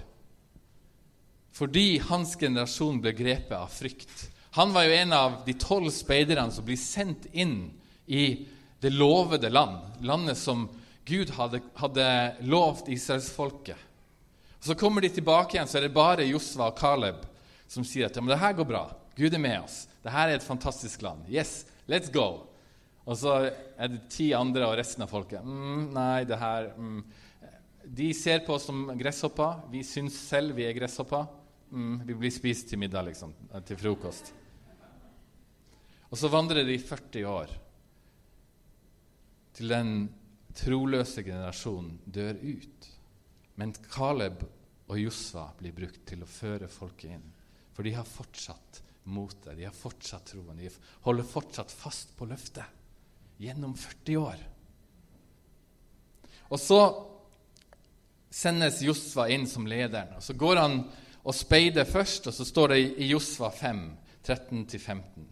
[1.58, 4.28] fordi hans generasjon ble grepet av frykt.
[4.54, 7.72] Han var jo en av de tolv speiderne som blir sendt inn
[8.06, 8.46] i
[8.78, 10.68] det lovede land, landet som
[11.08, 12.06] Gud hadde, hadde
[12.46, 13.76] lovt israelsfolket.
[14.60, 17.26] Så kommer de tilbake igjen, så er det bare Josva og Caleb
[17.68, 18.84] som sier at ja, men det her går bra.
[19.18, 19.82] Gud er med oss.
[20.02, 21.26] Det her er et fantastisk land.
[21.26, 22.44] Yes, let's go.
[23.08, 25.42] Og så er det ti andre og resten av folket.
[25.42, 27.00] Mm, nei, det her mm,
[27.94, 29.62] de ser på oss som gresshopper.
[29.72, 31.26] Vi syns selv vi er gresshopper.
[31.72, 33.32] Mm, vi blir spist til middag, liksom.
[33.52, 34.32] Eh, til frokost.
[36.08, 37.50] Og så vandrer de 40 år
[39.58, 39.92] til den
[40.56, 42.88] troløse generasjonen dør ut.
[43.58, 44.44] Men Caleb
[44.88, 47.26] og Josva blir brukt til å føre folket inn.
[47.74, 50.60] For de har fortsatt motet, de har fortsatt troen.
[50.60, 50.70] De
[51.04, 54.40] holder fortsatt fast på løftet gjennom 40 år.
[56.48, 56.80] Og så
[58.30, 60.16] sendes Josva inn som lederen.
[60.16, 60.82] Og Så går han
[61.24, 63.82] og speider først, og så står det i Josva 5,
[64.24, 65.26] 13-15.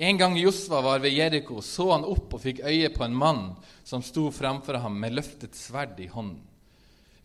[0.00, 3.42] En gang Josva var ved Jeriko, så han opp og fikk øye på en mann
[3.84, 6.40] som sto framfor ham med løftet sverd i hånden.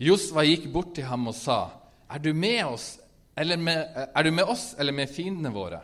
[0.02, 1.70] Josva gikk bort til ham og sa,
[2.12, 2.98] er du, med oss,
[3.36, 5.80] med, er du med oss eller med fiendene våre?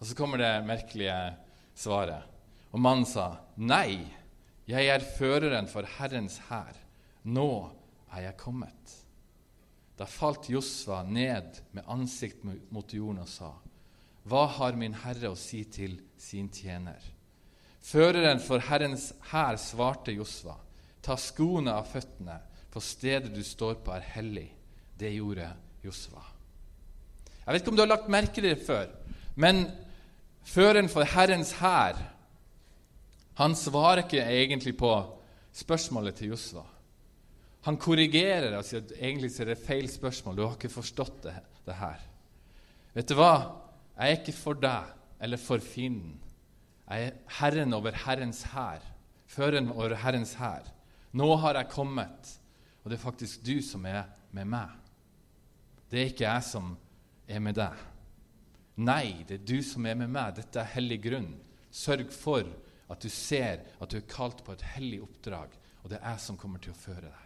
[0.00, 1.14] Og så kommer det merkelige
[1.78, 2.26] svaret.
[2.74, 4.02] Og mannen sa, Nei,
[4.66, 6.74] jeg er føreren for Herrens hær.
[7.30, 7.70] Nå
[8.14, 8.94] er jeg kommet.
[9.98, 13.52] Da falt Josva ned med ansikt mot jorden og sa,
[14.24, 16.98] Hva har min herre å si til sin tjener?
[17.84, 20.56] Føreren for Herrens hær svarte Josva,
[21.04, 22.38] Ta skoene av føttene,
[22.72, 24.48] for stedet du står på, er hellig.
[24.96, 25.50] Det gjorde
[25.84, 26.22] Josva.
[27.44, 28.88] Jeg vet ikke om du har lagt merke til det før,
[29.36, 29.66] men
[30.48, 32.00] føreren for Herrens hær
[33.34, 34.92] han svarer ikke egentlig på
[35.52, 36.62] spørsmålet til Josva.
[37.64, 40.36] Han korrigerer og sier at egentlig er det feil spørsmål.
[40.36, 42.02] Du har ikke forstått det, det her.
[42.94, 43.34] Vet du hva?
[43.96, 44.92] Jeg er ikke for deg
[45.24, 46.18] eller for fienden.
[46.84, 48.82] Jeg er herren over Herrens hær,
[49.30, 50.68] føreren over Herrens hær.
[51.16, 52.34] Nå har jeg kommet,
[52.82, 54.74] og det er faktisk du som er med meg.
[55.88, 56.74] Det er ikke jeg som
[57.30, 57.80] er med deg.
[58.84, 60.34] Nei, det er du som er med meg.
[60.36, 61.30] Dette er hellig grunn.
[61.72, 62.44] Sørg for
[62.90, 66.26] at du ser at du er kalt på et hellig oppdrag, og det er jeg
[66.26, 67.23] som kommer til å føre deg.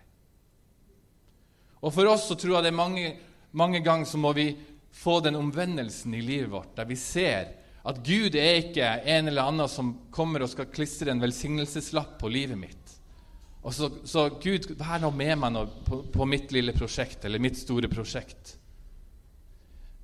[1.82, 3.14] Og For oss så tror jeg det er mange,
[3.52, 4.50] mange ganger så må vi
[4.98, 7.54] få den omvendelsen i livet vårt, der vi ser
[7.88, 12.30] at Gud er ikke en eller annen som kommer og skal klistre en velsignelseslapp på
[12.32, 12.94] livet mitt.
[13.62, 17.42] Og så, så Gud, vær nå med meg nå på, på, mitt lille prosjekt, eller
[17.42, 18.56] mitt store prosjekt.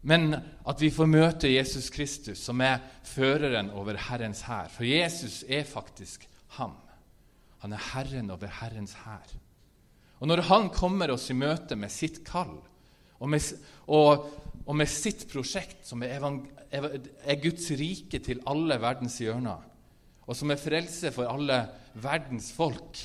[0.05, 4.69] Men at vi får møte Jesus Kristus, som er føreren over Herrens hær.
[4.73, 6.27] For Jesus er faktisk
[6.59, 6.77] ham.
[7.65, 9.33] Han er herren over Herrens hær.
[10.23, 12.57] Og når han kommer oss i møte med sitt kall
[13.23, 13.47] og med,
[13.89, 14.27] og,
[14.67, 16.23] og med sitt prosjekt, som er,
[16.75, 19.63] er, Guds rike til alle verdens hjørner,
[20.25, 21.61] og som er frelse for alle
[22.01, 23.01] verdens folk,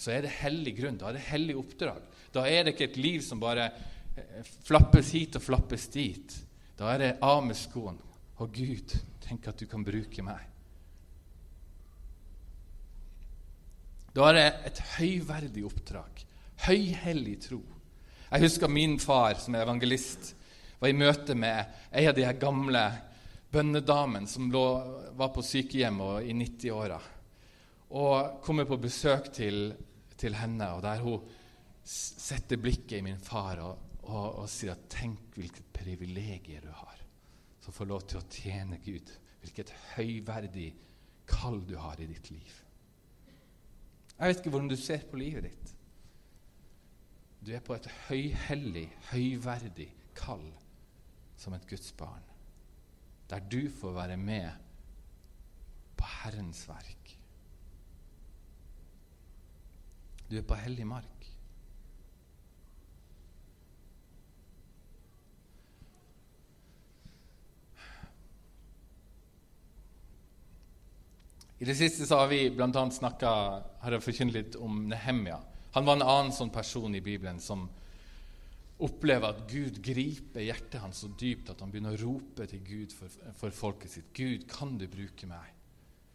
[0.00, 0.98] så er det hellig grunn.
[1.00, 2.04] Da er det hellig oppdrag.
[2.32, 6.36] Da er det ikke et liv som bare eh, flappes hit og flappes dit.
[6.78, 7.98] Da er det av med skoen.
[8.40, 10.49] Å, Gud, tenk at du kan bruke meg.
[14.14, 16.24] Da er det et høyverdig oppdrag.
[16.66, 17.60] Høyhellig tro.
[18.30, 20.34] Jeg husker min far, som er evangelist,
[20.80, 22.82] var i møte med ei av de her gamle
[23.50, 24.64] bønnedamene som lå,
[25.18, 26.98] var på sykehjem og i 90-åra.
[27.98, 29.72] Og kommer på besøk til,
[30.16, 31.26] til, henne, og der hun
[31.82, 37.04] setter blikket i min far og, og, og sier at 'tenk hvilket privilegium du har',
[37.60, 39.10] som får lov til å tjene Gud.
[39.40, 40.72] Hvilket høyverdig
[41.26, 42.59] kall du har i ditt liv.
[44.20, 45.70] Jeg vet ikke hvordan du ser på livet ditt.
[47.40, 50.44] Du er på et høyhellig, høyverdig kall
[51.40, 52.26] som et Guds barn,
[53.32, 54.50] der du får være med
[55.96, 57.14] på Herrens verk.
[60.28, 61.30] Du er på hellig mark.
[71.60, 72.90] I det siste så har vi bl.a.
[72.90, 73.30] snakka
[73.80, 75.40] har om Nehemja.
[75.72, 77.66] Han var en annen sånn person i Bibelen som
[78.80, 82.94] opplever at Gud griper hjertet hans så dypt at han begynner å rope til Gud
[82.96, 84.08] for, for folket sitt.
[84.16, 85.52] Gud, kan du bruke meg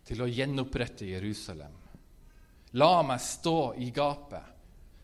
[0.09, 1.77] til å gjenopprette Jerusalem?
[2.81, 4.49] La meg stå i gapet.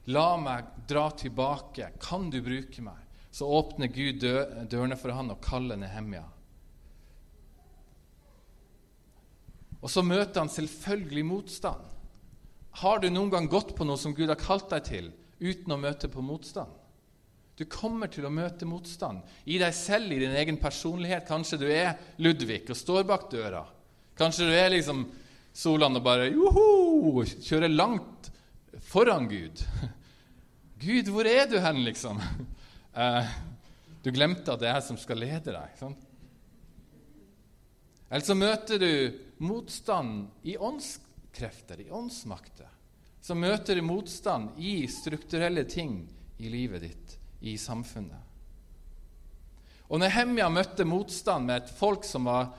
[0.09, 1.93] La meg dra tilbake.
[2.01, 2.97] Kan du bruke meg?
[3.29, 6.25] Så åpner Gud dørene for han og kaller Nehemja.
[9.81, 11.87] Og så møter han selvfølgelig motstand.
[12.81, 15.09] Har du noen gang gått på noe som Gud har kalt deg til,
[15.41, 16.71] uten å møte på motstand?
[17.59, 21.27] Du kommer til å møte motstand i deg selv, i din egen personlighet.
[21.27, 23.65] Kanskje du er Ludvig og står bak døra.
[24.17, 25.03] Kanskje du er liksom
[25.53, 28.29] Solan og bare joho, kjører langt
[28.87, 29.65] foran Gud.
[30.81, 32.21] Gud, hvor er du hen, liksom?
[32.95, 33.27] Uh,
[34.03, 35.83] du glemte at det er jeg som skal lede deg.
[38.09, 38.91] Eller så møter du
[39.41, 42.69] motstand i åndskrefter, i åndsmakter.
[43.21, 46.03] Så møter motstand i strukturelle ting
[46.37, 48.21] i livet ditt, i samfunnet.
[49.91, 52.53] Og Nehemja møtte motstand med et folk som var,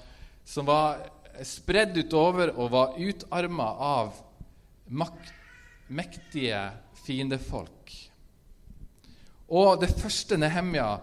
[0.45, 1.01] som var
[1.47, 4.19] spredd utover og var utarma av
[4.93, 5.33] makt,
[5.89, 6.67] mektige
[7.07, 7.95] fiendefolk.
[9.53, 10.99] Og det første Nehemja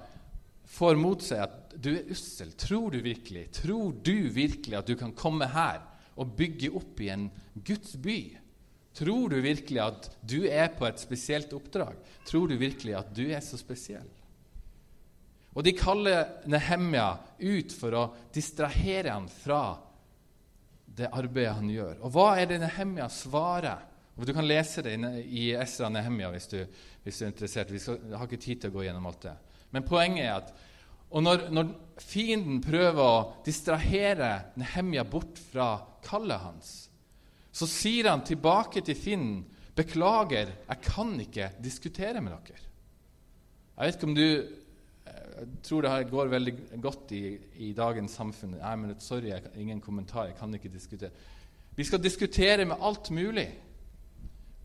[0.69, 2.51] får mot seg, at du er ussel.
[2.60, 5.82] Tror du virkelig Tror du virkelig at du kan komme her
[6.19, 8.19] og bygge opp i en Guds by?
[8.99, 11.97] Tror du virkelig at du er på et spesielt oppdrag?
[12.27, 14.08] Tror du virkelig at du er så spesiell?
[15.58, 17.08] Og de kaller Nehemja
[17.39, 18.03] ut for å
[18.34, 19.79] distrahere han fra
[20.99, 21.95] det arbeidet han gjør.
[22.05, 23.86] Og hva er det Nehemja svarer?
[24.19, 24.97] Og Du kan lese det
[25.32, 26.60] i Esra Nehemja hvis du,
[27.03, 27.71] hvis du er interessert.
[27.71, 29.36] Vi skal, har ikke tid til å gå gjennom alt det.
[29.71, 30.55] Men poenget er at
[31.10, 35.71] og når, når, fienden prøver å distrahere Nehemja bort fra
[36.05, 36.69] kallet hans,
[37.51, 39.41] så sier han tilbake til fienden,
[39.75, 42.65] 'Beklager, jeg kan ikke diskutere med dere.'
[43.79, 44.29] Jeg vet ikke om du
[45.63, 47.23] tror det går veldig godt i,
[47.63, 48.58] i dagens samfunn.
[48.60, 50.29] Nei, men Sorry, jeg, ingen kommentar.
[50.29, 51.12] Jeg kan ikke diskutere.
[51.75, 53.47] Vi skal diskutere med alt mulig.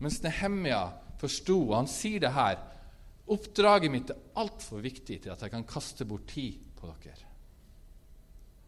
[0.03, 0.81] Mens Nehemja
[1.19, 2.59] forsto, og han sier det her
[3.25, 7.31] Oppdraget mitt er altfor viktig til at jeg kan kaste bort tid på dere.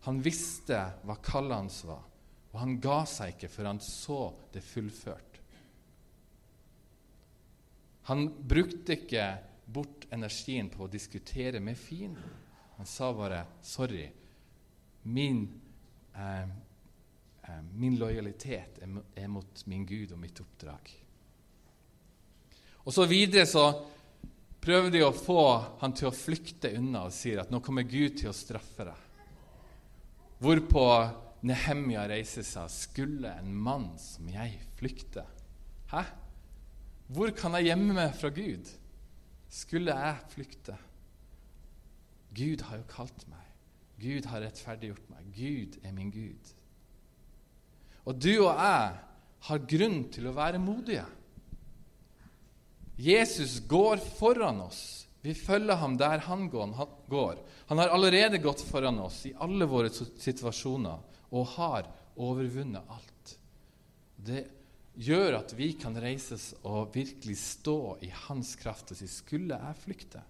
[0.08, 2.04] Han visste hva kallet hans var,
[2.54, 4.22] og han ga seg ikke før han så
[4.54, 5.42] det fullført.
[8.08, 9.26] Han brukte ikke
[9.68, 12.46] bort energien på å diskutere med fienden.
[12.78, 14.12] Han sa bare 'sorry'.
[15.04, 15.62] Min,
[16.16, 16.42] eh,
[17.44, 18.80] eh, min lojalitet
[19.16, 20.92] er, mot min Gud og mitt oppdrag.
[22.86, 23.86] Og så videre så
[24.68, 25.44] prøver de å få
[25.80, 29.06] han til å flykte unna og sier at nå kommer Gud til å straffe deg.
[30.44, 30.84] Hvorpå
[31.48, 32.70] Nehemja reiser seg.
[32.74, 35.24] Skulle en mann som jeg flykte?
[35.92, 36.04] Hæ?
[37.14, 38.68] Hvor kan jeg gjemme meg fra Gud?
[39.54, 40.76] Skulle jeg flykte?
[42.36, 43.46] Gud har jo kalt meg.
[44.02, 45.30] Gud har rettferdiggjort meg.
[45.38, 46.52] Gud er min Gud.
[48.08, 48.98] Og du og jeg
[49.48, 51.06] har grunn til å være modige.
[52.98, 55.08] Jesus går foran oss.
[55.22, 57.40] Vi følger ham der han går.
[57.68, 63.34] Han har allerede gått foran oss i alle våre situasjoner og har overvunnet alt.
[64.18, 64.46] Det
[64.98, 69.84] gjør at vi kan reises og virkelig stå i hans kraft og si skulle jeg
[69.84, 70.24] flykte?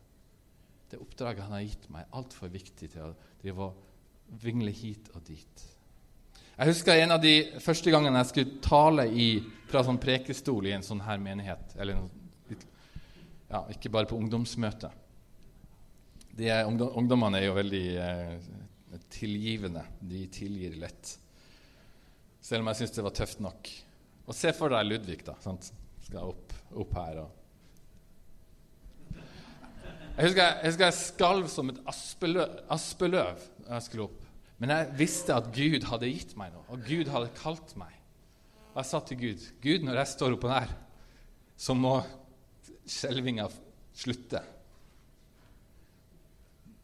[0.91, 5.11] Det oppdraget han har gitt meg, er altfor viktig til å drive og vingle hit
[5.15, 5.65] og dit.
[6.57, 9.27] Jeg husker en av de første gangene jeg skulle tale i,
[9.69, 11.75] fra sånn prekestol i en sånn her menighet.
[11.77, 12.07] eller
[13.47, 14.91] ja, Ikke bare på ungdomsmøte.
[16.37, 18.51] De ungdom, ungdommene er jo veldig eh,
[19.13, 19.85] tilgivende.
[20.01, 21.15] De tilgir lett.
[22.43, 23.71] Selv om jeg syns det var tøft nok.
[24.27, 25.37] Og se for deg Ludvig, da.
[25.43, 25.71] Sant?
[26.05, 27.37] Skal opp, opp her og
[30.17, 34.23] jeg husker, jeg husker jeg skalv som et aspeløv, aspeløv jeg skulle opp.
[34.57, 37.91] Men jeg visste at Gud hadde gitt meg noe, og Gud hadde kalt meg.
[38.71, 40.73] Og jeg sa til Gud Gud, når jeg står oppå der,
[41.53, 41.99] så må
[42.87, 43.47] skjelvinga
[43.97, 44.45] slutter.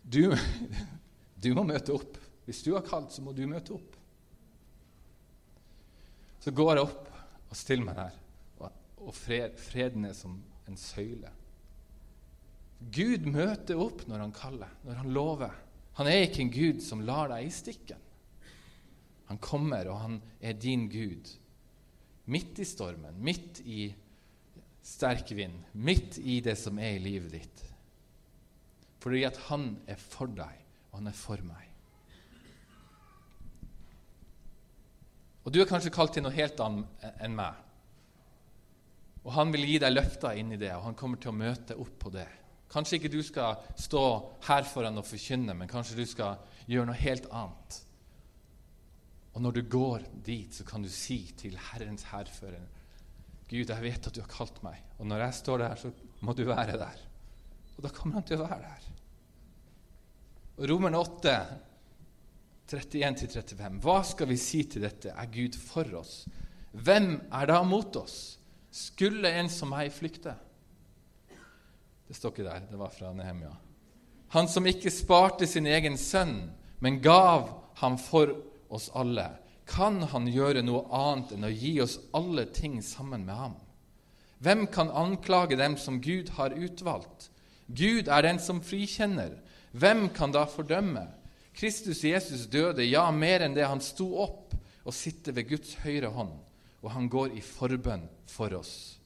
[0.03, 0.35] Du,
[1.43, 2.19] du må møte opp.
[2.43, 3.99] Hvis du har kalt, så må du møte opp.
[6.43, 7.07] Så går jeg opp
[7.53, 8.19] og stiller meg der,
[9.03, 10.35] og fred, freden er som
[10.67, 11.31] en søyle.
[12.93, 15.53] Gud møter opp når han kaller, når han lover.
[15.99, 17.99] Han er ikke en Gud som lar deg i stikken.
[19.29, 21.31] Han kommer, og han er din Gud.
[22.31, 23.85] Midt i stormen, midt i
[24.83, 27.63] sterk vind, midt i det som er i livet ditt.
[29.03, 30.59] Fordi at han er for deg,
[30.91, 31.69] og han er for meg.
[35.43, 37.57] Og du er kanskje kalt til noe helt annet enn meg.
[39.23, 41.79] Og han vil gi deg løfter inn i det, og han kommer til å møte
[41.79, 42.27] opp på det.
[42.71, 44.03] Kanskje ikke du skal stå
[44.47, 47.79] her foran og forkynne, men kanskje du skal gjøre noe helt annet.
[49.33, 52.65] Og når du går dit, så kan du si til Herrens hærfører
[53.53, 55.91] Gud, jeg vet at du har kalt meg, og når jeg står der, så
[56.25, 57.03] må du være der.
[57.77, 58.87] Og da kommer han til å være der.
[60.57, 61.35] Og Romerne 8
[62.73, 63.81] 31-35.
[63.83, 65.11] Hva skal vi si til dette?
[65.13, 66.23] Er Gud for oss?
[66.73, 68.39] Hvem er da mot oss?
[68.73, 70.33] Skulle en som meg flykte?
[72.07, 72.65] Det står ikke der.
[72.71, 73.51] Det var fra Nehemia.
[74.33, 76.49] Han som ikke sparte sin egen sønn,
[76.81, 77.51] men gav
[77.83, 78.33] ham for
[78.73, 79.27] oss alle.
[79.69, 83.55] Kan han gjøre noe annet enn å gi oss alle ting sammen med ham?
[84.43, 87.29] Hvem kan anklage dem som Gud har utvalgt?
[87.67, 89.37] Gud er den som frikjenner.
[89.71, 91.05] Hvem kan da fordømme?
[91.55, 93.63] Kristus Jesus døde, ja, mer enn det.
[93.69, 94.51] Han sto opp
[94.83, 96.33] og sitter ved Guds høyre hånd,
[96.83, 98.99] og han går i forbønn for oss.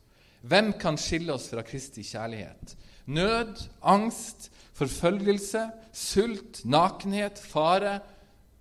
[0.48, 2.74] Hvem kan skille oss fra Kristi kjærlighet?
[3.14, 8.00] Nød, angst, forfølgelse, sult, nakenhet, fare,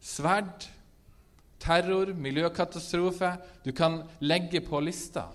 [0.02, 0.68] sverd,
[1.62, 5.29] terror, miljøkatastrofe Du kan legge på lista.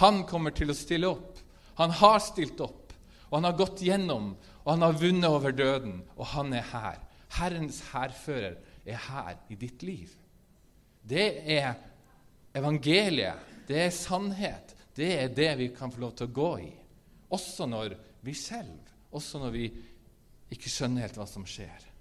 [0.00, 1.38] Han kommer til å stille opp.
[1.80, 2.92] Han har stilt opp,
[3.30, 6.98] og han har gått gjennom, og han har vunnet over døden, og han er her.
[7.32, 10.12] Herrens hærfører er her i ditt liv.
[11.02, 11.72] Det er
[12.54, 13.50] evangeliet.
[13.66, 14.74] Det er sannhet.
[14.94, 16.72] Det er det vi kan få lov til å gå i.
[17.32, 18.92] Også når vi skjelver.
[19.12, 19.64] Også når vi
[20.52, 21.91] ikke skjønner helt hva som skjer.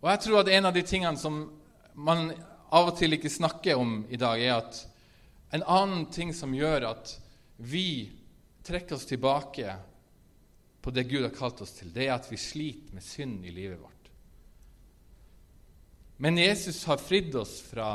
[0.00, 1.42] Og jeg tror at en av de tingene som
[1.94, 2.30] man
[2.70, 4.78] av og til ikke snakker om i dag, er at
[5.56, 7.16] en annen ting som gjør at
[7.56, 8.08] vi
[8.64, 9.74] trekker oss tilbake
[10.80, 13.52] på det Gud har kalt oss til, det er at vi sliter med synd i
[13.52, 13.96] livet vårt.
[16.20, 17.90] Men Jesus har fridd oss fra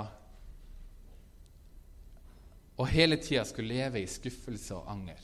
[2.75, 5.21] å hele tida skulle leve i skuffelse og anger.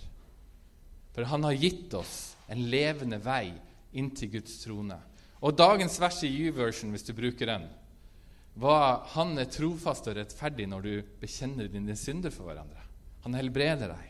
[1.11, 3.51] For han har gitt oss en levende vei
[3.97, 4.97] inn til Guds trone.
[5.41, 7.65] Og dagens vers i U-version, hvis du bruker den,
[8.61, 12.83] var han er trofast og rettferdig når du bekjenner dine synder for hverandre.
[13.25, 14.07] Han helbreder deg.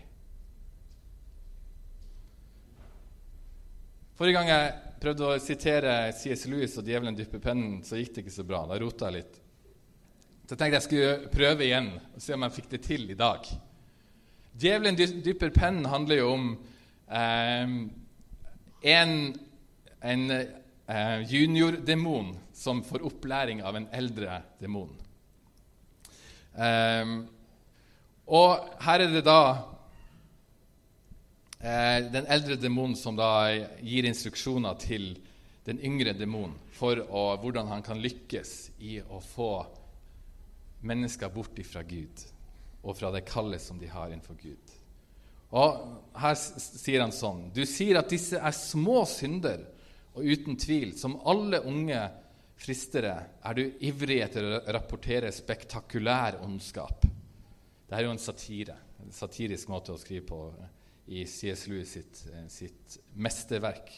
[4.17, 6.45] Forrige gang jeg prøvde å sitere C.S.
[6.51, 8.65] Lewis og 'Djevelen dypper pennen', så gikk det ikke så bra.
[8.69, 9.39] Da rota jeg litt.
[10.45, 13.17] Så jeg tenkte jeg skulle prøve igjen og se om jeg fikk det til i
[13.17, 13.47] dag.
[14.51, 16.51] 'Djevelen dypper pennen' handler jo om
[17.07, 17.73] eh,
[18.93, 19.15] en,
[20.01, 20.25] en
[20.91, 24.91] eh, juniordemon som får opplæring av en eldre demon.
[26.55, 27.13] Eh,
[28.31, 29.41] og her er det da
[31.59, 35.13] eh, den eldre demonen som da gir instruksjoner til
[35.65, 39.53] den yngre demonen for å, hvordan han kan lykkes i å få
[40.81, 42.23] mennesker bort ifra Gud
[42.81, 44.77] og fra det kallet som de har innenfor Gud.
[45.51, 45.81] Og
[46.15, 49.65] Her sier han sånn Du sier at disse er små synder,
[50.11, 51.99] og uten tvil, som alle unge
[52.61, 57.05] fristere, er du ivrig etter å rapportere spektakulær ondskap.
[57.05, 60.41] Dette er jo en satire, en satirisk måte å skrive på
[61.11, 61.65] i C.S.
[61.67, 63.89] Lewis sitt, sitt mesterverk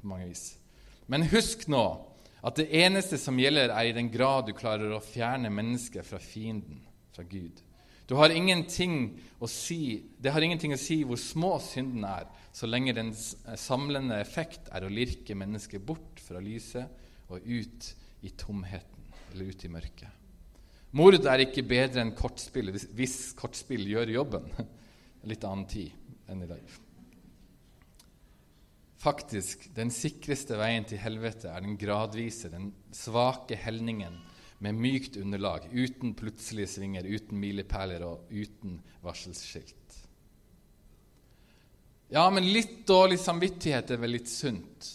[0.00, 0.52] på mange vis.
[1.10, 1.84] Men husk nå
[2.46, 6.20] at det eneste som gjelder, er i den grad du klarer å fjerne mennesket fra
[6.22, 6.84] fienden,
[7.16, 7.58] fra Gud.
[8.14, 8.30] Har
[9.50, 9.80] si,
[10.22, 13.10] det har ingenting å si hvor små syndene er, så lenge den
[13.58, 16.86] samlende effekt er å lirke mennesket bort fra lyset
[17.34, 17.90] og ut
[18.22, 20.22] i tomheten, eller ut i mørket.
[20.96, 24.46] Mord er ikke bedre enn kortspill hvis kortspill gjør jobben.
[25.30, 26.62] Litt annen tid enn i dag.
[29.02, 34.16] Faktisk, den sikreste veien til helvete er den gradvise, den svake helningen
[34.58, 39.98] med mykt underlag, uten plutselige svinger, uten milepæler og uten varselskilt.
[42.08, 44.92] Ja, men litt dårlig samvittighet er vel litt sunt?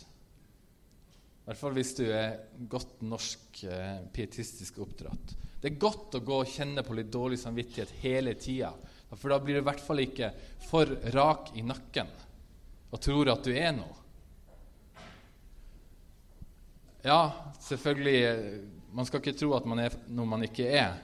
[1.41, 2.37] I hvert fall hvis du er
[2.71, 5.35] godt norsk eh, pietistisk oppdratt.
[5.61, 8.71] Det er godt å gå og kjenne på litt dårlig samvittighet hele tida.
[9.11, 10.31] For da blir du i hvert fall ikke
[10.69, 12.07] for rak i nakken
[12.91, 13.97] og tror at du er noe.
[17.03, 17.21] Ja,
[17.65, 18.17] selvfølgelig
[18.91, 20.97] man skal ikke tro at man er noe man ikke er.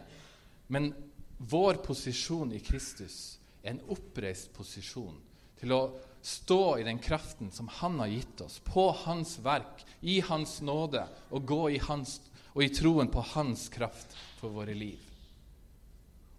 [0.73, 0.91] Men
[1.37, 5.15] vår posisjon i Kristus er en oppreist posisjon
[5.57, 5.81] til å
[6.21, 11.05] stå i den kraften som Han har gitt oss, på Hans verk, i Hans nåde,
[11.31, 12.19] og gå i, hans,
[12.53, 14.99] og i troen på Hans kraft for våre liv.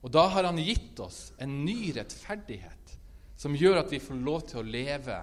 [0.03, 2.95] Og da har Han gitt oss en ny rettferdighet
[3.39, 5.19] som gjør at vi får lov til å leve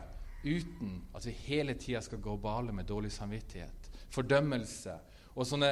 [0.45, 4.95] uten at vi hele tida skal gå og bale med dårlig samvittighet, fordømmelse
[5.35, 5.71] og sånne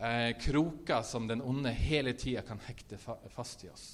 [0.00, 3.88] eh, kroker som den onde hele tida kan hekte fa fast i oss.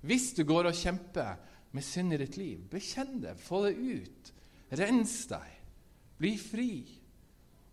[0.00, 1.40] Hvis du går og kjemper
[1.76, 4.32] med synd i ditt liv, bekjenn det, få det ut.
[4.80, 5.56] Rens deg.
[6.20, 6.70] Bli fri.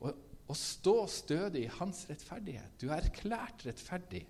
[0.03, 0.11] Og,
[0.47, 2.75] og stå stødig i hans rettferdighet.
[2.81, 4.25] Du er erklært rettferdig.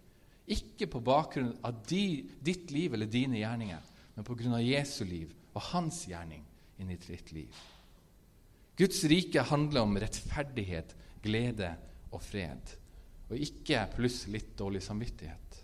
[0.48, 5.04] Ikke på bakgrunn av di, ditt liv eller dine gjerninger, men på grunn av Jesu
[5.06, 6.46] liv og hans gjerning
[6.80, 7.64] inn i ditt liv.
[8.78, 10.94] Guds rike handler om rettferdighet,
[11.26, 11.74] glede
[12.14, 12.78] og fred
[13.28, 15.60] og ikke pluss litt dårlig samvittighet.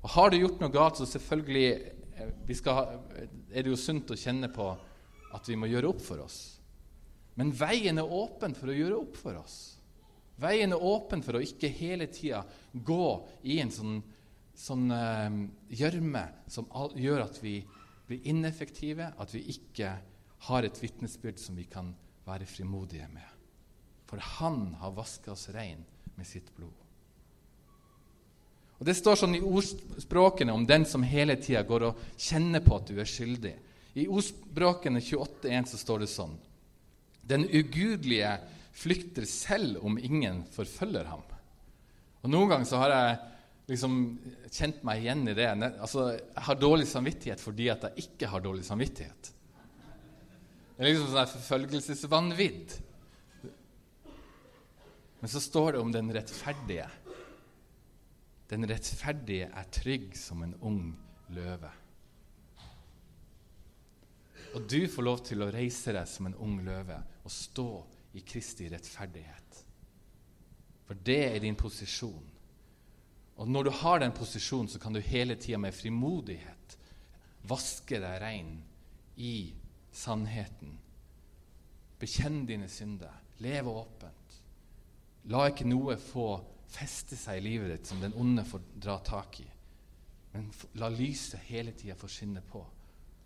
[0.00, 2.94] Og Har du gjort noe galt, så selvfølgelig eh, skal,
[3.50, 4.70] er det jo sunt å kjenne på
[5.34, 6.38] at vi må gjøre opp for oss.
[7.38, 9.58] Men veien er åpen for å gjøre opp for oss.
[10.40, 12.42] Veien er åpen for å ikke hele tida
[12.72, 13.06] gå
[13.44, 13.98] i en sånn,
[14.56, 15.40] sånn eh,
[15.82, 17.58] gjørme som all, gjør at vi
[18.08, 19.92] blir ineffektive, at vi ikke
[20.48, 21.92] har et vitnesbyrd som vi kan
[22.24, 23.26] være frimodige med.
[24.08, 25.84] For han har vaska oss rein
[26.20, 26.76] med sitt blod.
[28.80, 32.76] Og Det står sånn i ordspråkene om den som hele tida går og kjenner på
[32.76, 33.52] at du er skyldig.
[34.00, 36.36] I ordspråkene 28.1 så står det sånn
[37.30, 38.36] Den ugudelige
[38.76, 41.24] flykter selv om ingen forfølger ham.
[42.20, 43.18] Og Noen ganger så har jeg
[43.74, 43.96] liksom
[44.52, 45.48] kjent meg igjen i det.
[45.70, 49.32] Altså, Jeg har dårlig samvittighet fordi at jeg ikke har dårlig samvittighet.
[50.76, 52.80] Det er liksom sånn forfølgelsesvanvidd.
[55.20, 56.88] Men så står det om den rettferdige.
[58.50, 60.82] Den rettferdige er trygg som en ung
[61.36, 61.70] løve.
[64.56, 67.68] Og du får lov til å reise deg som en ung løve og stå
[68.18, 69.60] i Kristi rettferdighet.
[70.88, 72.26] For det er din posisjon.
[73.40, 76.76] Og når du har den posisjonen, så kan du hele tida med frimodighet
[77.48, 78.56] vaske deg rein
[79.16, 79.52] i
[79.94, 80.74] sannheten.
[82.00, 83.14] Bekjenn dine synder.
[83.40, 84.19] Leve åpent.
[85.28, 86.32] La ikke noe få
[86.70, 89.46] feste seg i livet ditt som den onde får dra tak i.
[90.32, 90.46] Men
[90.78, 92.62] la lyset hele tida få skinne på,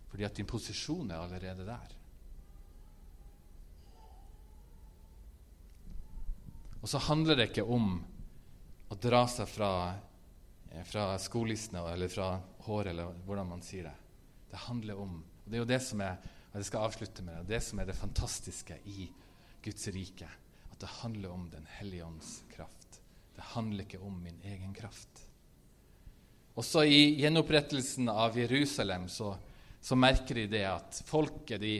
[0.09, 1.93] fordi at din posisjon er allerede der.
[6.81, 7.95] Og så handler det ikke om
[8.93, 9.71] å dra seg fra,
[10.71, 12.35] eh, fra skolissene eller fra
[12.67, 13.95] håret, eller hvordan man sier det.
[14.51, 16.17] Det handler om og Det er jo det som er
[16.55, 19.09] og jeg skal avslutte med det, det som er det fantastiske i
[19.61, 20.29] Guds rike
[20.75, 22.99] at det handler om Den hellige ånds kraft.
[23.35, 25.21] Det handler ikke om min egen kraft.
[26.55, 29.33] Også i gjenopprettelsen av Jerusalem så,
[29.81, 31.75] så merker de det at folket de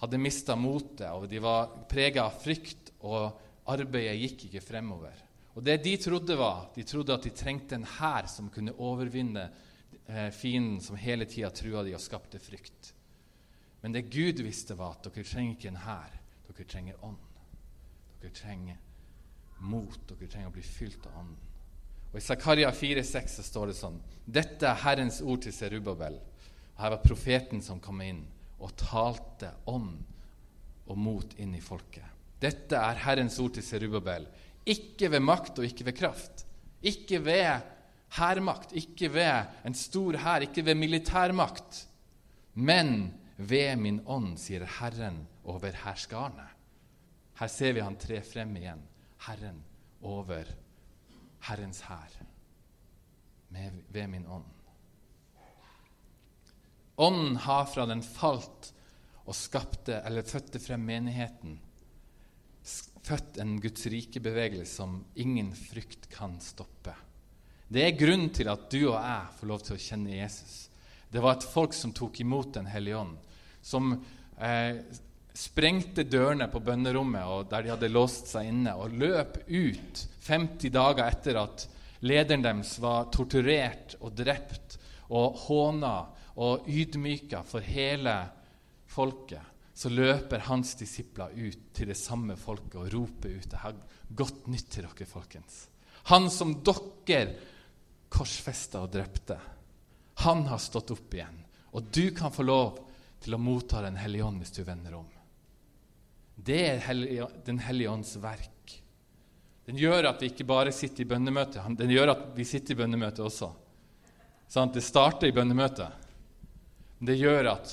[0.00, 5.22] hadde mista motet, og de var prega av frykt, og arbeidet gikk ikke fremover.
[5.56, 9.46] Og det de trodde, var de trodde at de trengte en hær som kunne overvinne
[10.04, 12.92] eh, fienden som hele tida trua de og skapte frykt.
[13.80, 16.20] Men det Gud visste, var at dere trenger ikke en hær.
[16.48, 17.35] Dere trenger ånd.
[18.26, 18.78] Dere trenger
[19.62, 19.98] mot.
[20.08, 21.42] Dere trenger å bli fylt av ånden.
[22.10, 26.16] Og I Zakaria 4,6 står det sånn Dette er Herrens ord til Serubabel.
[26.74, 28.24] Og Her var profeten som kom inn
[28.58, 30.00] og talte ånd
[30.86, 32.06] og mot inn i folket.
[32.42, 34.26] Dette er Herrens ord til Serubabel.
[34.66, 36.42] Ikke ved makt og ikke ved kraft.
[36.82, 37.62] Ikke ved
[38.18, 41.84] hærmakt, ikke ved en stor hær, ikke ved militærmakt.
[42.54, 46.55] Men ved min ånd, sier Herren over herskarene.
[47.36, 48.82] Her ser vi han tre frem igjen.
[49.26, 49.62] Herren
[50.00, 50.48] over
[51.48, 52.14] Herrens hær.
[53.48, 54.52] Ved min ånd.
[56.96, 58.72] Ånden har fra den falt
[59.26, 61.58] og skapte, eller fødte frem menigheten,
[63.06, 66.94] født en Guds rike-bevegelse som ingen frykt kan stoppe.
[67.68, 70.56] Det er grunnen til at du og jeg får lov til å kjenne Jesus.
[71.10, 73.16] Det var et folk som tok imot Den hellige ånd,
[73.62, 73.92] som
[74.38, 74.78] eh,
[75.36, 81.04] sprengte dørene på bønnerommet der de hadde låst seg inne, og løp ut 50 dager
[81.06, 81.66] etter at
[82.06, 84.78] lederen deres var torturert og drept
[85.12, 85.96] og håna
[86.42, 88.16] og ydmyka for hele
[88.90, 89.42] folket,
[89.76, 93.76] så løper hans disipler ut til det samme folket og roper ut det har
[94.08, 95.66] godt nytt til dere, folkens.
[96.12, 97.34] Han som dere
[98.08, 99.36] korsfesta og drepte,
[100.24, 101.42] han har stått opp igjen.
[101.76, 102.78] Og du kan få lov
[103.20, 105.15] til å motta Den hellige ånd hvis du vender om.
[106.36, 108.52] Det er Den hellige ånds verk.
[109.66, 112.78] Den gjør at vi ikke bare sitter i bønnemøte, den gjør at vi sitter i
[112.78, 113.48] bønnemøte også.
[114.46, 116.04] Sånn, det starter i bønnemøtet.
[117.02, 117.72] Det gjør at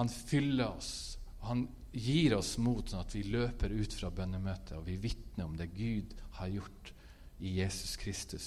[0.00, 0.90] han fyller oss,
[1.38, 1.62] og han
[1.92, 5.68] gir oss mot, sånn at vi løper ut fra bønnemøtet og vi vitner om det
[5.76, 6.92] Gud har gjort
[7.42, 8.46] i Jesus Kristus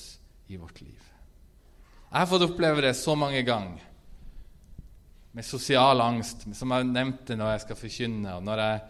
[0.50, 1.12] i vårt liv.
[2.10, 3.84] Jeg har fått oppleve det så mange ganger
[5.36, 8.84] med sosial angst, som jeg nevnte når jeg skal forkynne, og når jeg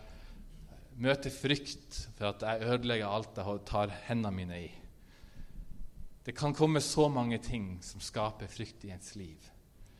[1.02, 4.70] møter frykt for at jeg ødelegger alt jeg tar hendene mine i.
[6.26, 9.50] Det kan komme så mange ting som skaper frykt i ens liv.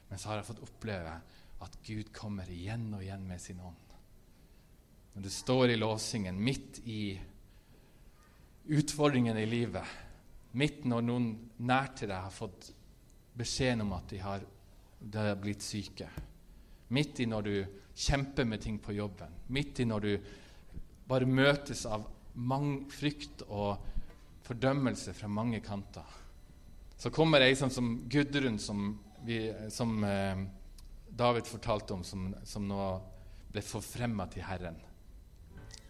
[0.10, 1.18] Men så har jeg fått oppleve
[1.66, 3.82] at Gud kommer igjen og igjen med sin ånd.
[5.16, 7.16] Når du står i låsingen, midt i
[8.66, 9.86] utfordringene i livet,
[10.58, 11.30] midt når noen
[11.68, 12.72] nær til deg har fått
[13.36, 14.44] beskjeden om at de har,
[15.00, 16.10] de har blitt syke,
[16.96, 17.56] midt i når du
[17.96, 20.12] kjemper med ting på jobben, midt i når du
[21.08, 22.06] bare møtes av
[22.92, 23.78] frykt og
[24.46, 26.06] fordømmelse fra mange kanter,
[26.98, 29.40] så kommer ei sånn som Gudrun, som vi,
[29.70, 30.44] som eh,
[31.10, 32.82] David fortalte om, som, som nå
[33.52, 34.78] ble forfremma til Herren,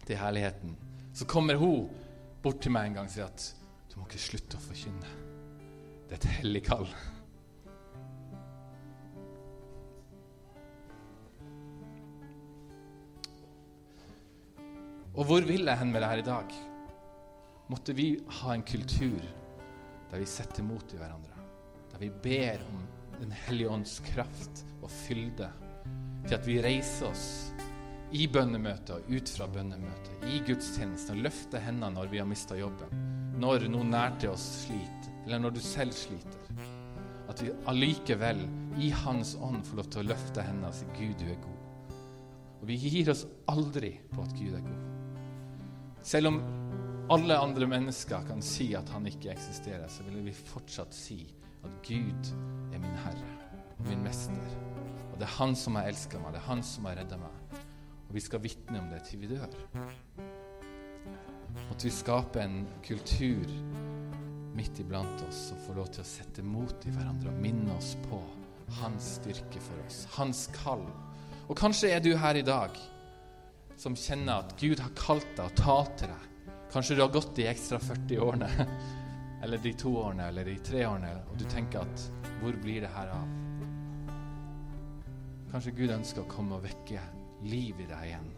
[0.06, 0.76] til herligheten,
[1.16, 1.88] så kommer hun
[2.42, 3.48] bort til meg en gang og sier at
[3.90, 5.12] du må ikke slutte å forkynne.
[6.06, 6.86] Det er et hellig kall.
[15.16, 16.56] Og hvor vil jeg hen med det her i dag?
[17.72, 18.10] Måtte vi
[18.42, 19.22] ha en kultur
[20.10, 21.44] der vi setter mot i hverandre,
[21.90, 22.82] der vi ber om
[23.16, 25.48] den hellige ånds kraft og fylde
[26.26, 27.26] til at vi reiser oss
[28.12, 32.58] i bønnemøtet og ut fra bønnemøtet, i gudstjenesten, og løfter hendene når vi har mista
[32.58, 32.92] jobben,
[33.40, 36.60] når noen nær til oss sliter, eller når du selv sliter.
[37.26, 38.44] At vi allikevel,
[38.78, 41.56] i Hans ånd, får lov til å løfte hendene og si 'Gud, du er god'.
[42.60, 44.85] Og vi gir oss aldri på at Gud er god.
[46.06, 46.36] Selv om
[47.10, 51.18] alle andre mennesker kan si at han ikke eksisterer, så vil vi fortsatt si
[51.66, 52.30] at Gud
[52.70, 53.32] er min Herre,
[53.88, 54.54] min Mester.
[55.10, 57.58] Og det er Han som har elska meg, det er Han som har redda meg.
[58.06, 59.50] Og vi skal vitne om det til vi dør.
[61.74, 63.50] At vi skaper en kultur
[64.54, 67.96] midt iblant oss og får lov til å sette mot i hverandre og minne oss
[68.06, 68.22] på
[68.78, 70.86] Hans styrke for oss, Hans kall.
[71.48, 72.78] Og kanskje er du her i dag
[73.76, 76.54] som kjenner at Gud har kalt deg og talt til deg.
[76.72, 78.48] Kanskje du har gått de ekstra 40 årene
[79.44, 82.06] eller de to årene eller de tre årene, og du tenker at
[82.40, 83.28] hvor blir det her av?
[85.52, 87.00] Kanskje Gud ønsker å komme og vekke
[87.46, 88.30] liv i deg igjen.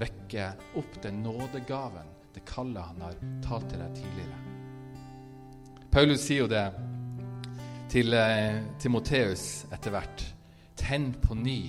[0.00, 4.40] Vekke opp den nådegaven, det kallet han har talt til deg tidligere.
[5.92, 6.66] Paulus sier jo det
[7.92, 10.24] til eh, Timoteus etter hvert.
[10.76, 11.60] Tenn på ny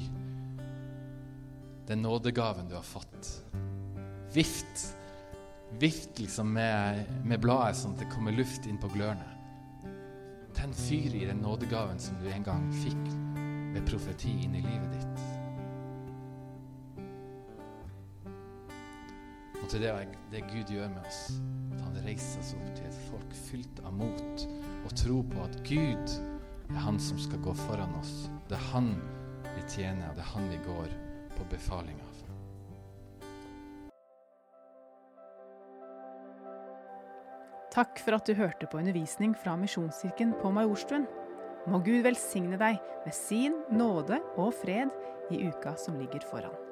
[1.88, 3.44] den nådegaven du har fått.
[4.34, 4.98] Vift
[5.80, 9.26] Vift liksom med, med, bladet sånn at det kommer luft inn på glørne.
[10.56, 13.10] Tenn fyr i den nådegaven som du en gang fikk
[13.76, 15.18] ved profeti inn i livet ditt.
[19.60, 19.92] Og til det,
[20.32, 21.22] det Gud gjør med oss.
[21.76, 24.48] At han reiser oss opp til et folk fylt av mot
[24.88, 26.16] og tro på at Gud
[26.72, 28.16] er han som skal gå foran oss.
[28.48, 28.96] Det er han
[29.52, 30.96] vi tjener, og det er han vi går
[31.38, 32.18] på befaling av.
[37.78, 41.06] Takk for at du hørte på undervisning fra Misjonskirken på Majorstuen.
[41.70, 44.90] Må Gud velsigne deg med sin nåde og fred
[45.30, 46.67] i uka som ligger foran.